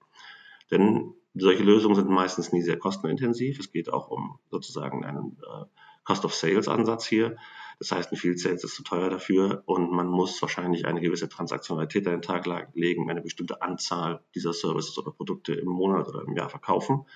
Denn 0.71 1.15
solche 1.35 1.65
Lösungen 1.65 1.97
sind 1.97 2.09
meistens 2.09 2.53
nie 2.53 2.63
sehr 2.63 2.79
kostenintensiv. 2.79 3.59
Es 3.59 3.73
geht 3.73 3.93
auch 3.93 4.09
um 4.09 4.39
sozusagen 4.51 5.05
einen 5.05 5.39
äh, 5.43 5.65
Cost 6.05 6.25
of 6.25 6.35
Sales 6.35 6.69
Ansatz 6.69 7.07
hier. 7.07 7.37
Das 7.81 7.93
heißt, 7.93 8.13
ein 8.13 8.17
Field 8.17 8.39
Sales 8.39 8.63
ist 8.63 8.75
zu 8.75 8.83
teuer 8.83 9.09
dafür 9.09 9.63
und 9.65 9.91
man 9.91 10.07
muss 10.07 10.41
wahrscheinlich 10.43 10.87
eine 10.87 11.01
gewisse 11.01 11.31
Transaktionalität 11.31 12.07
an 12.07 12.13
den 12.13 12.23
Tag 12.23 12.47
legen, 12.75 13.11
eine 13.11 13.23
bestimmte 13.23 13.63
Anzahl 13.63 14.23
dieser 14.35 14.53
Services 14.53 14.99
oder 14.99 15.13
Produkte 15.13 15.55
im 15.55 15.69
Monat 15.69 16.07
oder 16.07 16.23
im 16.23 16.37
Jahr 16.37 16.51
verkaufen. 16.51 17.07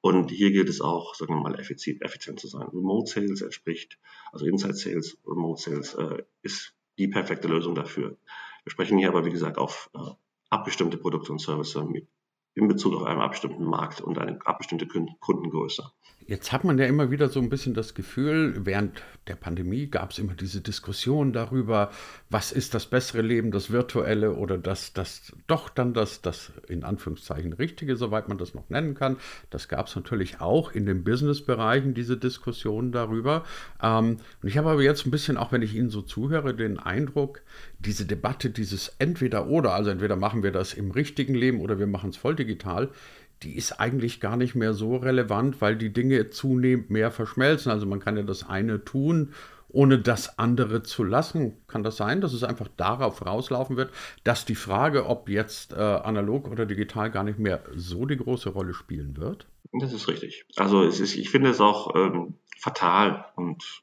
Und 0.00 0.30
hier 0.30 0.52
gilt 0.52 0.70
es 0.70 0.80
auch, 0.80 1.14
sagen 1.14 1.34
wir 1.34 1.42
mal, 1.42 1.60
effizient, 1.60 2.00
effizient 2.00 2.40
zu 2.40 2.48
sein. 2.48 2.66
Remote 2.68 3.10
Sales 3.10 3.42
entspricht, 3.42 3.98
also 4.32 4.46
Inside 4.46 4.74
Sales, 4.74 5.18
Remote 5.26 5.60
Sales 5.60 5.94
äh, 5.94 6.22
ist 6.40 6.74
die 6.98 7.08
perfekte 7.08 7.48
Lösung 7.48 7.74
dafür. 7.74 8.16
Wir 8.64 8.70
sprechen 8.70 8.96
hier 8.96 9.08
aber, 9.08 9.26
wie 9.26 9.30
gesagt, 9.30 9.58
auf 9.58 9.90
äh, 9.94 9.98
abbestimmte 10.48 10.96
Produkte 10.96 11.30
und 11.30 11.40
Services 11.40 11.76
in 12.54 12.68
Bezug 12.68 12.94
auf 12.94 13.02
einen 13.02 13.28
bestimmten 13.28 13.64
Markt 13.64 14.00
und 14.00 14.18
eine 14.18 14.38
bestimmte 14.56 14.86
Kundengröße. 14.86 15.92
Jetzt 16.28 16.50
hat 16.52 16.64
man 16.64 16.76
ja 16.76 16.86
immer 16.86 17.12
wieder 17.12 17.28
so 17.28 17.38
ein 17.40 17.48
bisschen 17.48 17.74
das 17.74 17.94
Gefühl, 17.94 18.54
während 18.64 19.00
der 19.28 19.36
Pandemie 19.36 19.86
gab 19.86 20.10
es 20.10 20.18
immer 20.18 20.34
diese 20.34 20.60
Diskussion 20.60 21.32
darüber, 21.32 21.90
was 22.30 22.50
ist 22.50 22.74
das 22.74 22.86
bessere 22.86 23.22
Leben, 23.22 23.52
das 23.52 23.70
virtuelle 23.70 24.34
oder 24.34 24.58
das, 24.58 24.92
das 24.92 25.32
doch 25.46 25.68
dann 25.68 25.94
das, 25.94 26.22
das 26.22 26.52
in 26.68 26.82
Anführungszeichen 26.82 27.52
richtige, 27.52 27.96
soweit 27.96 28.28
man 28.28 28.38
das 28.38 28.54
noch 28.54 28.68
nennen 28.70 28.94
kann. 28.94 29.18
Das 29.50 29.68
gab 29.68 29.86
es 29.86 29.94
natürlich 29.94 30.40
auch 30.40 30.72
in 30.72 30.86
den 30.86 31.04
Businessbereichen, 31.04 31.94
diese 31.94 32.16
Diskussion 32.16 32.90
darüber. 32.90 33.44
Ähm, 33.80 34.18
und 34.42 34.48
ich 34.48 34.58
habe 34.58 34.70
aber 34.70 34.82
jetzt 34.82 35.06
ein 35.06 35.12
bisschen, 35.12 35.36
auch 35.36 35.52
wenn 35.52 35.62
ich 35.62 35.74
Ihnen 35.74 35.90
so 35.90 36.02
zuhöre, 36.02 36.54
den 36.54 36.78
Eindruck, 36.78 37.42
diese 37.78 38.04
Debatte, 38.04 38.50
dieses 38.50 38.94
entweder 38.98 39.46
oder, 39.46 39.74
also 39.74 39.90
entweder 39.90 40.16
machen 40.16 40.42
wir 40.42 40.50
das 40.50 40.74
im 40.74 40.90
richtigen 40.90 41.34
Leben 41.34 41.60
oder 41.60 41.78
wir 41.78 41.86
machen 41.86 42.10
es 42.10 42.16
voll 42.16 42.34
digital, 42.34 42.90
die 43.42 43.56
ist 43.56 43.72
eigentlich 43.72 44.20
gar 44.20 44.36
nicht 44.36 44.54
mehr 44.54 44.72
so 44.72 44.96
relevant, 44.96 45.60
weil 45.60 45.76
die 45.76 45.92
Dinge 45.92 46.30
zunehmend 46.30 46.90
mehr 46.90 47.10
verschmelzen. 47.10 47.70
Also 47.70 47.86
man 47.86 48.00
kann 48.00 48.16
ja 48.16 48.22
das 48.22 48.48
eine 48.48 48.84
tun, 48.84 49.34
ohne 49.68 49.98
das 49.98 50.38
andere 50.38 50.82
zu 50.82 51.04
lassen. 51.04 51.54
Kann 51.66 51.82
das 51.82 51.96
sein, 51.96 52.20
dass 52.20 52.32
es 52.32 52.44
einfach 52.44 52.68
darauf 52.76 53.24
rauslaufen 53.24 53.76
wird, 53.76 53.92
dass 54.24 54.44
die 54.44 54.54
Frage, 54.54 55.06
ob 55.06 55.28
jetzt 55.28 55.72
äh, 55.72 55.76
analog 55.76 56.48
oder 56.48 56.66
digital, 56.66 57.10
gar 57.10 57.24
nicht 57.24 57.38
mehr 57.38 57.62
so 57.74 58.06
die 58.06 58.16
große 58.16 58.48
Rolle 58.48 58.74
spielen 58.74 59.16
wird? 59.16 59.46
Das 59.72 59.92
ist 59.92 60.08
richtig. 60.08 60.46
Also 60.56 60.82
ist, 60.82 61.00
ich 61.00 61.30
finde 61.30 61.50
es 61.50 61.60
auch 61.60 61.94
ähm, 61.94 62.34
fatal 62.58 63.26
und 63.36 63.82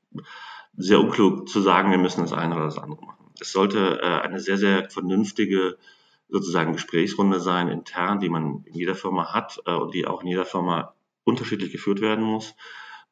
sehr 0.75 1.00
unklug 1.00 1.48
zu 1.48 1.62
sagen, 1.62 1.91
wir 1.91 2.00
müssen 2.00 2.22
das 2.22 2.33
eine 2.33 2.55
oder 2.55 2.65
das 2.65 2.79
andere 2.79 3.05
machen. 3.05 3.31
Es 3.39 3.51
sollte 3.51 4.00
äh, 4.01 4.22
eine 4.22 4.39
sehr, 4.39 4.57
sehr 4.57 4.89
vernünftige 4.89 5.77
sozusagen 6.34 6.74
Gesprächsrunde 6.74 7.40
sein, 7.40 7.68
intern, 7.68 8.20
die 8.20 8.28
man 8.28 8.63
in 8.66 8.74
jeder 8.74 8.96
Firma 8.96 9.32
hat 9.34 9.62
äh, 9.68 9.75
und 9.75 9.94
die 9.94 10.08
auch 10.08 10.24
in 10.24 10.28
jeder 10.28 10.46
Firma 10.46 10.96
unterschiedlich 11.24 11.72
geführt 11.72 12.02
werden 12.02 12.25
muss, 12.25 12.56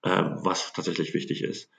äh, 0.02 0.24
was 0.38 0.74
tatsächlich 0.74 1.14
wichtig 1.14 1.44
ist. 1.44 1.70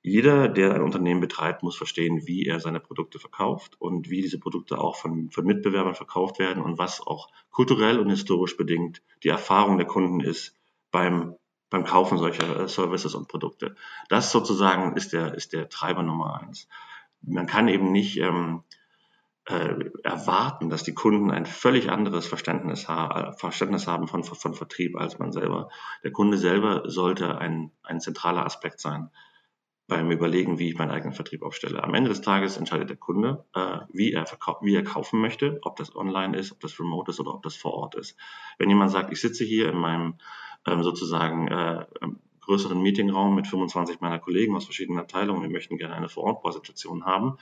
Jeder, 0.00 0.48
der 0.48 0.76
ein 0.76 0.82
Unternehmen 0.82 1.20
betreibt, 1.20 1.64
muss 1.64 1.76
verstehen, 1.76 2.24
wie 2.24 2.46
er 2.46 2.60
seine 2.60 2.78
Produkte 2.78 3.18
verkauft 3.18 3.80
und 3.80 4.10
wie 4.10 4.22
diese 4.22 4.38
Produkte 4.38 4.78
auch 4.78 4.94
von, 4.94 5.32
von 5.32 5.44
Mitbewerbern 5.44 5.96
verkauft 5.96 6.38
werden 6.38 6.62
und 6.62 6.78
was 6.78 7.04
auch 7.04 7.30
kulturell 7.50 7.98
und 7.98 8.08
historisch 8.08 8.56
bedingt 8.56 9.02
die 9.24 9.28
Erfahrung 9.28 9.76
der 9.76 9.88
Kunden 9.88 10.20
ist 10.20 10.54
beim, 10.92 11.34
beim 11.68 11.82
Kaufen 11.82 12.16
solcher 12.16 12.60
äh, 12.60 12.68
Services 12.68 13.16
und 13.16 13.26
Produkte. 13.26 13.74
Das 14.08 14.30
sozusagen 14.30 14.96
ist 14.96 15.12
der, 15.12 15.34
ist 15.34 15.52
der 15.52 15.68
Treiber 15.68 16.04
Nummer 16.04 16.40
eins. 16.40 16.68
Man 17.22 17.48
kann 17.48 17.66
eben 17.66 17.90
nicht 17.90 18.18
ähm, 18.18 18.62
äh, 18.70 18.79
erwarten, 20.02 20.70
dass 20.70 20.82
die 20.82 20.94
Kunden 20.94 21.30
ein 21.30 21.46
völlig 21.46 21.90
anderes 21.90 22.26
Verständnis, 22.26 22.88
ha 22.88 23.32
Verständnis 23.32 23.86
haben 23.86 24.08
von, 24.08 24.24
von 24.24 24.54
Vertrieb 24.54 24.96
als 24.96 25.18
man 25.18 25.32
selber. 25.32 25.68
Der 26.04 26.12
Kunde 26.12 26.38
selber 26.38 26.82
sollte 26.86 27.38
ein, 27.38 27.72
ein 27.82 28.00
zentraler 28.00 28.44
Aspekt 28.44 28.80
sein 28.80 29.10
beim 29.90 30.10
Überlegen, 30.10 30.58
wie 30.58 30.70
ich 30.70 30.78
meinen 30.78 30.92
eigenen 30.92 31.12
Vertrieb 31.12 31.42
aufstelle. 31.42 31.82
Am 31.82 31.92
Ende 31.94 32.08
des 32.08 32.22
Tages 32.22 32.56
entscheidet 32.56 32.88
der 32.88 32.96
Kunde, 32.96 33.44
äh, 33.54 33.80
wie, 33.92 34.12
er 34.12 34.24
wie 34.62 34.74
er 34.74 34.84
kaufen 34.84 35.20
möchte, 35.20 35.58
ob 35.62 35.76
das 35.76 35.94
online 35.94 36.38
ist, 36.38 36.52
ob 36.52 36.60
das 36.60 36.78
remote 36.78 37.10
ist 37.10 37.20
oder 37.20 37.34
ob 37.34 37.42
das 37.42 37.56
vor 37.56 37.74
Ort 37.74 37.96
ist. 37.96 38.16
Wenn 38.56 38.70
jemand 38.70 38.92
sagt, 38.92 39.12
ich 39.12 39.20
sitze 39.20 39.44
hier 39.44 39.68
in 39.68 39.76
meinem 39.76 40.14
ähm, 40.66 40.82
sozusagen 40.82 41.48
äh, 41.48 41.86
größeren 42.40 42.80
Meetingraum 42.80 43.34
mit 43.34 43.48
25 43.48 44.00
meiner 44.00 44.20
Kollegen 44.20 44.56
aus 44.56 44.64
verschiedenen 44.64 45.00
Abteilungen, 45.00 45.42
wir 45.42 45.50
möchten 45.50 45.76
gerne 45.76 45.94
eine 45.94 46.08
Vor-Ort-Präsentation 46.08 47.04
haben, 47.04 47.38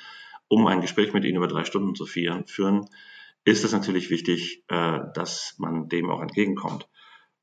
um 0.49 0.67
ein 0.67 0.81
Gespräch 0.81 1.13
mit 1.13 1.25
Ihnen 1.25 1.37
über 1.37 1.49
drei 1.49 1.65
Stunden 1.65 1.95
zu 1.95 2.07
führen, 2.07 2.87
ist 3.45 3.65
es 3.65 3.73
natürlich 3.73 4.11
wichtig, 4.11 4.65
äh, 4.69 5.01
dass 5.15 5.55
man 5.59 5.89
dem 5.89 6.11
auch 6.11 6.21
entgegenkommt. 6.21 6.89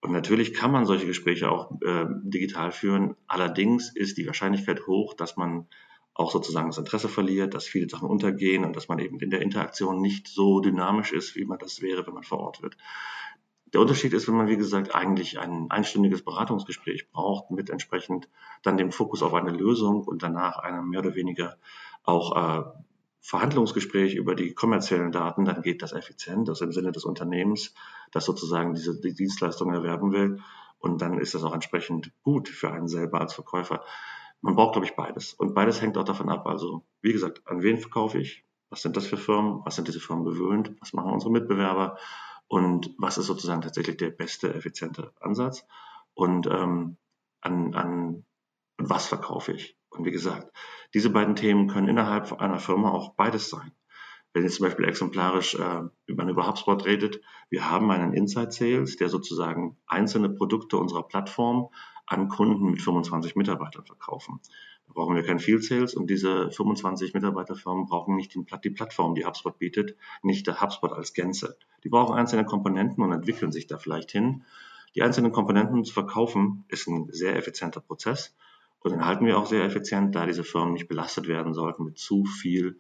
Und 0.01 0.12
natürlich 0.12 0.53
kann 0.53 0.71
man 0.71 0.85
solche 0.85 1.07
Gespräche 1.07 1.50
auch 1.50 1.71
äh, 1.81 2.05
digital 2.24 2.71
führen. 2.71 3.15
Allerdings 3.27 3.95
ist 3.95 4.17
die 4.17 4.27
Wahrscheinlichkeit 4.27 4.85
hoch, 4.85 5.15
dass 5.15 5.35
man 5.35 5.67
auch 6.13 6.31
sozusagen 6.31 6.67
das 6.67 6.77
Interesse 6.77 7.09
verliert, 7.09 7.53
dass 7.53 7.65
viele 7.65 7.89
Sachen 7.89 8.07
untergehen 8.07 8.63
und 8.63 8.75
dass 8.75 8.88
man 8.88 9.00
eben 9.00 9.19
in 9.19 9.31
der 9.31 9.41
Interaktion 9.41 10.01
nicht 10.01 10.27
so 10.27 10.59
dynamisch 10.59 11.12
ist, 11.12 11.35
wie 11.35 11.45
man 11.45 11.57
das 11.57 11.81
wäre, 11.81 12.05
wenn 12.05 12.13
man 12.13 12.24
vor 12.24 12.39
Ort 12.39 12.62
wird. 12.62 12.77
Der 13.74 13.81
Unterschied 13.81 14.13
ist, 14.13 14.27
wenn 14.27 14.35
man, 14.35 14.47
wie 14.47 14.57
gesagt, 14.57 14.95
eigentlich 14.95 15.39
ein 15.39 15.69
einstündiges 15.69 16.24
Beratungsgespräch 16.24 17.09
braucht, 17.09 17.51
mit 17.51 17.69
entsprechend 17.69 18.29
dann 18.63 18.77
dem 18.77 18.91
Fokus 18.91 19.24
auf 19.24 19.33
eine 19.33 19.51
Lösung 19.51 20.03
und 20.03 20.24
danach 20.24 20.59
einem 20.59 20.88
mehr 20.88 21.01
oder 21.01 21.15
weniger 21.15 21.57
auch 22.03 22.35
äh, 22.38 22.63
Verhandlungsgespräch 23.25 24.13
über 24.13 24.36
die 24.36 24.53
kommerziellen 24.53 25.12
Daten, 25.12 25.46
dann 25.46 25.63
geht 25.63 25.82
das 25.82 25.94
effizient, 25.94 26.48
das 26.48 26.62
im 26.62 26.72
Sinne 26.72 26.91
des 26.91 27.05
Unternehmens, 27.05 27.74
das 28.12 28.24
sozusagen 28.24 28.75
diese 28.75 29.01
die 29.01 29.15
Dienstleistung 29.15 29.74
erwerben 29.74 30.12
will. 30.12 30.41
Und 30.77 31.01
dann 31.01 31.17
ist 31.17 31.34
das 31.34 31.44
auch 31.44 31.53
entsprechend 31.53 32.12
gut 32.22 32.50
für 32.50 32.72
einen 32.72 32.88
selber 32.88 33.20
als 33.20 33.34
Verkäufer. 33.34 33.84
Man 34.41 34.55
braucht, 34.55 34.74
glaube 34.74 34.86
ich, 34.86 34.96
beides. 34.96 35.34
Und 35.34 35.55
beides 35.55 35.82
hängt 35.82 35.98
auch 35.98 36.03
davon 36.03 36.29
ab. 36.29 36.46
Also, 36.46 36.86
wie 37.01 37.13
gesagt, 37.13 37.41
an 37.46 37.63
wen 37.63 37.79
verkaufe 37.79 38.20
ich? 38.20 38.46
Was 38.70 38.84
sind 38.84 38.96
das 38.96 39.08
für 39.08 39.17
Firmen? 39.17 39.62
Was 39.65 39.75
sind 39.75 39.88
diese 39.88 40.00
Firmen 40.00 40.24
gewöhnt? 40.24 40.75
Was 40.79 40.94
machen 40.94 41.12
unsere 41.12 41.32
Mitbewerber? 41.32 41.98
Und 42.48 42.94
was 43.00 43.17
ist 43.17 43.25
sozusagen 43.25 43.62
tatsächlich 43.62 43.98
der 43.98 44.12
beste, 44.12 44.53
effiziente 44.53 45.12
Ansatz? 45.20 45.65
Und 46.13 46.46
ähm, 46.46 46.98
an, 47.41 47.74
an 47.74 48.25
was 48.77 49.08
verkaufe 49.08 49.53
ich? 49.53 49.75
Und 49.97 50.05
wie 50.05 50.11
gesagt, 50.11 50.51
diese 50.93 51.09
beiden 51.09 51.35
Themen 51.35 51.67
können 51.67 51.87
innerhalb 51.87 52.39
einer 52.39 52.59
Firma 52.59 52.91
auch 52.91 53.15
beides 53.15 53.49
sein. 53.49 53.71
Wenn 54.33 54.43
jetzt 54.43 54.55
zum 54.55 54.65
Beispiel 54.65 54.85
exemplarisch 54.85 55.55
äh, 55.55 55.83
man 56.13 56.29
über 56.29 56.45
HubSpot 56.45 56.85
redet, 56.85 57.21
wir 57.49 57.69
haben 57.69 57.89
einen 57.89 58.13
Inside 58.13 58.51
Sales, 58.51 58.97
der 58.97 59.07
sozusagen 59.07 59.77
einzelne 59.87 60.29
Produkte 60.29 60.77
unserer 60.77 61.03
Plattform 61.03 61.69
an 62.05 62.27
Kunden 62.27 62.71
mit 62.71 62.81
25 62.81 63.35
Mitarbeitern 63.35 63.85
verkaufen. 63.85 64.41
Da 64.87 64.93
brauchen 64.93 65.15
wir 65.15 65.23
kein 65.23 65.39
Field 65.39 65.63
Sales 65.63 65.95
und 65.95 66.09
diese 66.09 66.51
25 66.51 67.13
Mitarbeiterfirmen 67.13 67.85
brauchen 67.85 68.15
nicht 68.15 68.35
die 68.35 68.69
Plattform, 68.69 69.15
die 69.15 69.25
HubSpot 69.25 69.57
bietet, 69.57 69.95
nicht 70.21 70.45
der 70.47 70.61
HubSpot 70.61 70.91
als 70.91 71.13
Gänze. 71.13 71.57
Die 71.83 71.89
brauchen 71.89 72.15
einzelne 72.15 72.45
Komponenten 72.45 73.03
und 73.03 73.11
entwickeln 73.11 73.51
sich 73.51 73.67
da 73.67 73.77
vielleicht 73.77 74.11
hin. 74.11 74.43
Die 74.95 75.01
einzelnen 75.01 75.31
Komponenten 75.31 75.83
zu 75.83 75.93
verkaufen 75.93 76.65
ist 76.67 76.87
ein 76.87 77.07
sehr 77.09 77.35
effizienter 77.35 77.79
Prozess 77.79 78.35
und 78.86 78.92
den 78.92 79.06
halten 79.06 79.25
wir 79.25 79.38
auch 79.38 79.48
sehr 79.48 79.63
effizient, 79.63 80.13
da 80.13 80.27
diese 80.27 80.44
Firmen 80.44 80.74
nicht 80.74 80.88
belastet 80.88 81.27
werden 81.27 81.54
sollten 81.54 81.86
mit 81.86 81.98
zu 81.98 82.24
viel, 82.25 82.80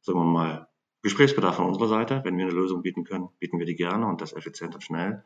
sagen 0.00 0.18
wir 0.18 0.24
mal, 0.24 0.68
Gesprächsbedarf 1.02 1.54
von 1.54 1.66
unserer 1.66 1.86
Seite. 1.86 2.20
Wenn 2.24 2.36
wir 2.36 2.46
eine 2.46 2.54
Lösung 2.54 2.82
bieten 2.82 3.04
können, 3.04 3.28
bieten 3.38 3.60
wir 3.60 3.66
die 3.66 3.76
gerne 3.76 4.08
und 4.08 4.20
das 4.20 4.32
effizient 4.32 4.74
und 4.74 4.82
schnell. 4.82 5.22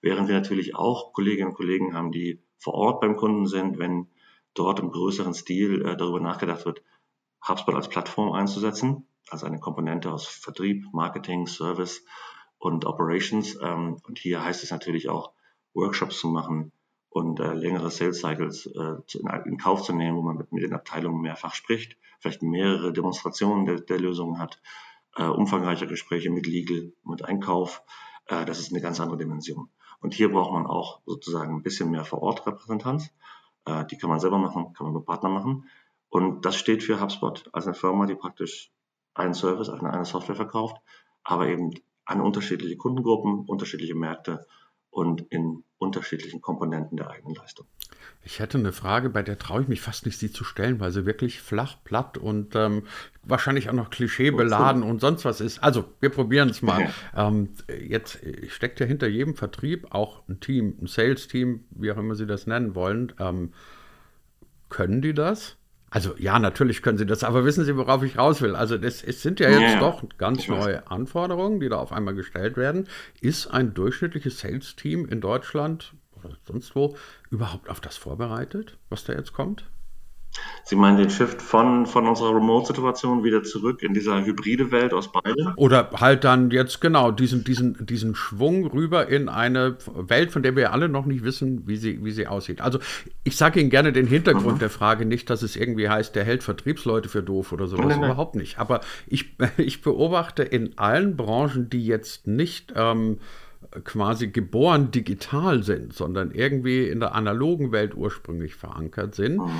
Während 0.00 0.28
wir 0.28 0.36
natürlich 0.36 0.76
auch 0.76 1.12
Kolleginnen 1.12 1.48
und 1.48 1.56
Kollegen 1.56 1.92
haben, 1.92 2.12
die 2.12 2.40
vor 2.56 2.74
Ort 2.74 3.00
beim 3.00 3.16
Kunden 3.16 3.46
sind, 3.46 3.78
wenn 3.78 4.06
dort 4.54 4.78
im 4.78 4.92
größeren 4.92 5.34
Stil 5.34 5.84
äh, 5.84 5.96
darüber 5.96 6.20
nachgedacht 6.20 6.64
wird, 6.66 6.82
HubSpot 7.46 7.74
als 7.74 7.88
Plattform 7.88 8.32
einzusetzen, 8.32 9.08
also 9.28 9.46
eine 9.46 9.58
Komponente 9.58 10.12
aus 10.12 10.28
Vertrieb, 10.28 10.86
Marketing, 10.92 11.48
Service 11.48 12.04
und 12.58 12.84
Operations. 12.84 13.58
Ähm, 13.60 13.96
und 14.06 14.20
hier 14.20 14.44
heißt 14.44 14.62
es 14.62 14.70
natürlich 14.70 15.08
auch, 15.08 15.32
Workshops 15.74 16.20
zu 16.20 16.28
machen, 16.28 16.70
und 17.14 17.38
äh, 17.38 17.54
längere 17.54 17.92
Sales 17.92 18.18
Cycles 18.18 18.66
äh, 18.66 19.18
in, 19.18 19.28
in, 19.44 19.56
Kauf 19.56 19.84
zu 19.84 19.92
nehmen, 19.92 20.16
wo 20.16 20.22
man 20.22 20.36
mit, 20.36 20.50
mit 20.50 20.64
den 20.64 20.72
Abteilungen 20.72 21.20
mehrfach 21.20 21.54
spricht, 21.54 21.96
vielleicht 22.18 22.42
mehrere 22.42 22.92
Demonstrationen 22.92 23.66
der, 23.66 23.80
der 23.80 24.00
Lösungen 24.00 24.40
hat, 24.40 24.60
äh, 25.14 25.22
umfangreiche 25.22 25.86
Gespräche 25.86 26.30
mit 26.30 26.44
Legal, 26.44 26.92
mit 27.04 27.24
Einkauf. 27.24 27.84
Äh, 28.26 28.44
das 28.46 28.58
ist 28.58 28.72
eine 28.72 28.80
ganz 28.80 28.98
andere 28.98 29.16
Dimension. 29.16 29.68
Und 30.00 30.12
hier 30.12 30.32
braucht 30.32 30.52
man 30.52 30.66
auch 30.66 31.02
sozusagen 31.06 31.54
ein 31.54 31.62
bisschen 31.62 31.92
mehr 31.92 32.04
Vor-Ort-Repräsentanz. 32.04 33.14
Äh, 33.64 33.84
die 33.86 33.96
kann 33.96 34.10
man 34.10 34.18
selber 34.18 34.38
machen, 34.38 34.72
kann 34.72 34.86
man 34.86 34.94
mit 34.94 35.06
Partner 35.06 35.28
machen. 35.28 35.68
Und 36.08 36.44
das 36.44 36.56
steht 36.56 36.82
für 36.82 37.00
HubSpot 37.00 37.48
als 37.52 37.66
eine 37.66 37.74
Firma, 37.74 38.06
die 38.06 38.16
praktisch 38.16 38.72
einen 39.14 39.34
Service, 39.34 39.68
eine, 39.68 39.92
eine 39.92 40.04
Software 40.04 40.34
verkauft, 40.34 40.78
aber 41.22 41.46
eben 41.46 41.70
an 42.06 42.20
unterschiedliche 42.20 42.76
Kundengruppen, 42.76 43.44
unterschiedliche 43.46 43.94
Märkte 43.94 44.48
und 44.94 45.22
in 45.30 45.64
unterschiedlichen 45.78 46.40
Komponenten 46.40 46.96
der 46.96 47.10
eigenen 47.10 47.34
Leistung. 47.34 47.66
Ich 48.22 48.38
hätte 48.38 48.56
eine 48.58 48.72
Frage, 48.72 49.10
bei 49.10 49.22
der 49.22 49.38
traue 49.38 49.62
ich 49.62 49.68
mich 49.68 49.80
fast 49.80 50.06
nicht, 50.06 50.18
sie 50.18 50.30
zu 50.30 50.44
stellen, 50.44 50.80
weil 50.80 50.92
sie 50.92 51.04
wirklich 51.04 51.40
flach, 51.40 51.76
platt 51.84 52.16
und 52.16 52.54
ähm, 52.54 52.84
wahrscheinlich 53.22 53.68
auch 53.68 53.74
noch 53.74 53.90
klischeebeladen 53.90 54.82
und 54.82 55.00
sonst 55.00 55.24
was 55.24 55.40
ist. 55.40 55.62
Also, 55.62 55.84
wir 56.00 56.10
probieren 56.10 56.48
es 56.48 56.62
mal. 56.62 56.88
ähm, 57.16 57.50
jetzt 57.68 58.20
steckt 58.48 58.80
ja 58.80 58.86
hinter 58.86 59.08
jedem 59.08 59.34
Vertrieb 59.34 59.88
auch 59.90 60.26
ein 60.28 60.40
Team, 60.40 60.78
ein 60.80 60.86
Sales-Team, 60.86 61.64
wie 61.70 61.90
auch 61.90 61.98
immer 61.98 62.14
Sie 62.14 62.26
das 62.26 62.46
nennen 62.46 62.74
wollen. 62.74 63.12
Ähm, 63.18 63.52
können 64.70 65.02
die 65.02 65.12
das? 65.12 65.56
Also 65.94 66.16
ja, 66.18 66.40
natürlich 66.40 66.82
können 66.82 66.98
Sie 66.98 67.06
das, 67.06 67.22
aber 67.22 67.44
wissen 67.44 67.64
Sie, 67.64 67.76
worauf 67.76 68.02
ich 68.02 68.18
raus 68.18 68.42
will? 68.42 68.56
Also 68.56 68.78
das, 68.78 69.04
es 69.04 69.22
sind 69.22 69.38
ja 69.38 69.48
jetzt 69.48 69.74
ja, 69.74 69.78
doch 69.78 70.02
ganz 70.18 70.48
neue 70.48 70.90
Anforderungen, 70.90 71.60
die 71.60 71.68
da 71.68 71.76
auf 71.76 71.92
einmal 71.92 72.16
gestellt 72.16 72.56
werden. 72.56 72.88
Ist 73.20 73.46
ein 73.46 73.74
durchschnittliches 73.74 74.40
Sales-Team 74.40 75.06
in 75.06 75.20
Deutschland 75.20 75.94
oder 76.16 76.36
sonst 76.48 76.74
wo 76.74 76.96
überhaupt 77.30 77.70
auf 77.70 77.80
das 77.80 77.96
vorbereitet, 77.96 78.76
was 78.88 79.04
da 79.04 79.12
jetzt 79.12 79.34
kommt? 79.34 79.66
Sie 80.64 80.76
meinen 80.76 80.96
den 80.96 81.10
Shift 81.10 81.42
von, 81.42 81.86
von 81.86 82.08
unserer 82.08 82.34
Remote-Situation 82.34 83.22
wieder 83.22 83.42
zurück 83.42 83.82
in 83.82 83.92
dieser 83.92 84.24
hybride 84.24 84.70
Welt 84.70 84.92
aus 84.92 85.12
beiden? 85.12 85.52
Oder 85.56 85.90
halt 86.00 86.24
dann 86.24 86.50
jetzt 86.50 86.80
genau 86.80 87.10
diesen, 87.10 87.44
diesen, 87.44 87.84
diesen 87.86 88.14
Schwung 88.14 88.66
rüber 88.66 89.08
in 89.08 89.28
eine 89.28 89.76
Welt, 89.94 90.32
von 90.32 90.42
der 90.42 90.56
wir 90.56 90.72
alle 90.72 90.88
noch 90.88 91.06
nicht 91.06 91.22
wissen, 91.22 91.66
wie 91.66 91.76
sie, 91.76 92.02
wie 92.04 92.12
sie 92.12 92.26
aussieht. 92.26 92.60
Also 92.60 92.78
ich 93.24 93.36
sage 93.36 93.60
Ihnen 93.60 93.70
gerne 93.70 93.92
den 93.92 94.06
Hintergrund 94.06 94.54
mhm. 94.54 94.60
der 94.60 94.70
Frage, 94.70 95.04
nicht, 95.04 95.28
dass 95.28 95.42
es 95.42 95.54
irgendwie 95.54 95.88
heißt, 95.88 96.14
der 96.16 96.24
hält 96.24 96.42
Vertriebsleute 96.42 97.08
für 97.08 97.22
doof 97.22 97.52
oder 97.52 97.66
sowas, 97.66 97.86
nein, 97.86 98.00
nein. 98.00 98.10
überhaupt 98.10 98.34
nicht. 98.34 98.58
Aber 98.58 98.80
ich, 99.06 99.36
ich 99.58 99.82
beobachte 99.82 100.42
in 100.42 100.78
allen 100.78 101.16
Branchen, 101.16 101.68
die 101.68 101.86
jetzt 101.86 102.26
nicht... 102.26 102.72
Ähm, 102.74 103.18
quasi 103.82 104.28
geboren 104.28 104.90
digital 104.90 105.62
sind, 105.62 105.94
sondern 105.94 106.30
irgendwie 106.30 106.86
in 106.86 107.00
der 107.00 107.14
analogen 107.14 107.72
Welt 107.72 107.94
ursprünglich 107.94 108.54
verankert 108.54 109.14
sind, 109.14 109.38
mhm. 109.38 109.50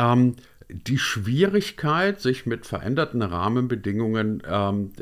Ähm, 0.00 0.36
die 0.68 0.98
Schwierigkeit, 0.98 2.20
sich 2.20 2.46
mit 2.46 2.64
veränderten 2.64 3.22
Rahmenbedingungen 3.22 4.42
ähm, 4.48 4.92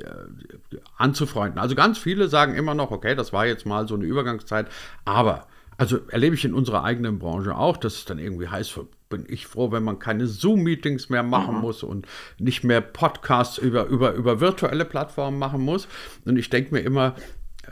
anzufreunden. 0.97 1.59
Also 1.59 1.75
ganz 1.75 1.99
viele 1.99 2.29
sagen 2.29 2.55
immer 2.55 2.75
noch, 2.75 2.91
okay, 2.91 3.15
das 3.15 3.33
war 3.33 3.47
jetzt 3.47 3.67
mal 3.67 3.87
so 3.87 3.95
eine 3.95 4.05
Übergangszeit, 4.05 4.67
aber 5.05 5.47
also 5.77 5.99
erlebe 6.09 6.35
ich 6.35 6.45
in 6.45 6.55
unserer 6.55 6.85
eigenen 6.85 7.19
Branche 7.19 7.57
auch, 7.57 7.77
dass 7.77 7.95
es 7.95 8.05
dann 8.05 8.19
irgendwie 8.19 8.49
heißt, 8.49 8.81
bin 9.09 9.27
ich 9.29 9.47
froh, 9.47 9.71
wenn 9.71 9.85
man 9.85 9.99
keine 9.99 10.27
Zoom-Meetings 10.27 11.09
mehr 11.09 11.23
machen 11.23 11.57
mhm. 11.57 11.61
muss 11.61 11.83
und 11.83 12.07
nicht 12.39 12.65
mehr 12.65 12.81
Podcasts 12.81 13.59
über, 13.59 13.87
über, 13.87 14.13
über 14.15 14.41
virtuelle 14.41 14.85
Plattformen 14.85 15.39
machen 15.39 15.63
muss. 15.63 15.87
Und 16.25 16.37
ich 16.37 16.51
denke 16.51 16.75
mir 16.75 16.81
immer, 16.81 17.15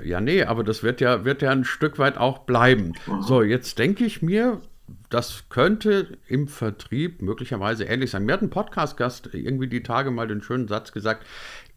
ja, 0.05 0.21
nee, 0.21 0.45
aber 0.45 0.63
das 0.63 0.83
wird 0.83 1.01
ja, 1.01 1.25
wird 1.25 1.43
ja 1.43 1.51
ein 1.51 1.65
Stück 1.65 1.99
weit 1.99 2.17
auch 2.17 2.41
bleiben. 2.41 2.93
Mhm. 3.07 3.23
So, 3.23 3.43
jetzt 3.43 3.79
denke 3.79 4.05
ich 4.05 4.23
mir, 4.23 4.61
das 5.09 5.45
könnte 5.49 6.19
im 6.29 6.49
Vertrieb 6.49 7.23
möglicherweise 7.23 7.85
ähnlich 7.85 8.11
sein. 8.11 8.25
Mir 8.25 8.35
hat 8.35 8.43
ein 8.43 8.51
Podcast-Gast 8.51 9.31
irgendwie 9.33 9.69
die 9.69 9.83
Tage 9.83 10.11
mal 10.11 10.29
den 10.29 10.43
schönen 10.43 10.69
Satz 10.69 10.93
gesagt, 10.93 11.27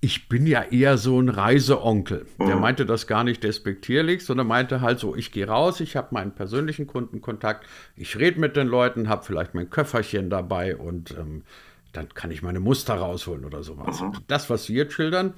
ich 0.02 0.30
bin 0.30 0.48
ja 0.48 0.62
eher 0.64 0.98
so 0.98 1.20
ein 1.20 1.30
Reiseonkel. 1.30 2.26
Der 2.40 2.56
mhm. 2.56 2.62
meinte 2.62 2.86
das 2.86 3.08
gar 3.08 3.24
nicht 3.24 3.44
despektierlich, 3.44 4.26
sondern 4.26 4.48
meinte 4.48 4.82
halt 4.82 5.00
so, 5.00 5.16
ich 5.16 5.32
gehe 5.32 5.48
raus, 5.48 5.80
ich 5.82 5.96
habe 5.96 6.10
meinen 6.12 6.34
persönlichen 6.34 6.88
Kundenkontakt, 6.88 7.66
ich 7.96 8.18
rede 8.18 8.40
mit 8.40 8.56
den 8.56 8.68
Leuten, 8.68 9.10
habe 9.10 9.26
vielleicht 9.26 9.56
mein 9.56 9.70
Köfferchen 9.70 10.30
dabei 10.30 10.78
und 10.78 11.12
ähm, 11.12 11.44
dann 11.92 12.10
kann 12.14 12.32
ich 12.32 12.42
meine 12.42 12.60
Muster 12.60 12.96
rausholen 12.96 13.46
oder 13.46 13.64
sowas. 13.64 14.02
Mhm. 14.02 14.14
Das, 14.28 14.50
was 14.50 14.66
Sie 14.66 14.76
jetzt 14.76 14.94
schildern, 14.94 15.34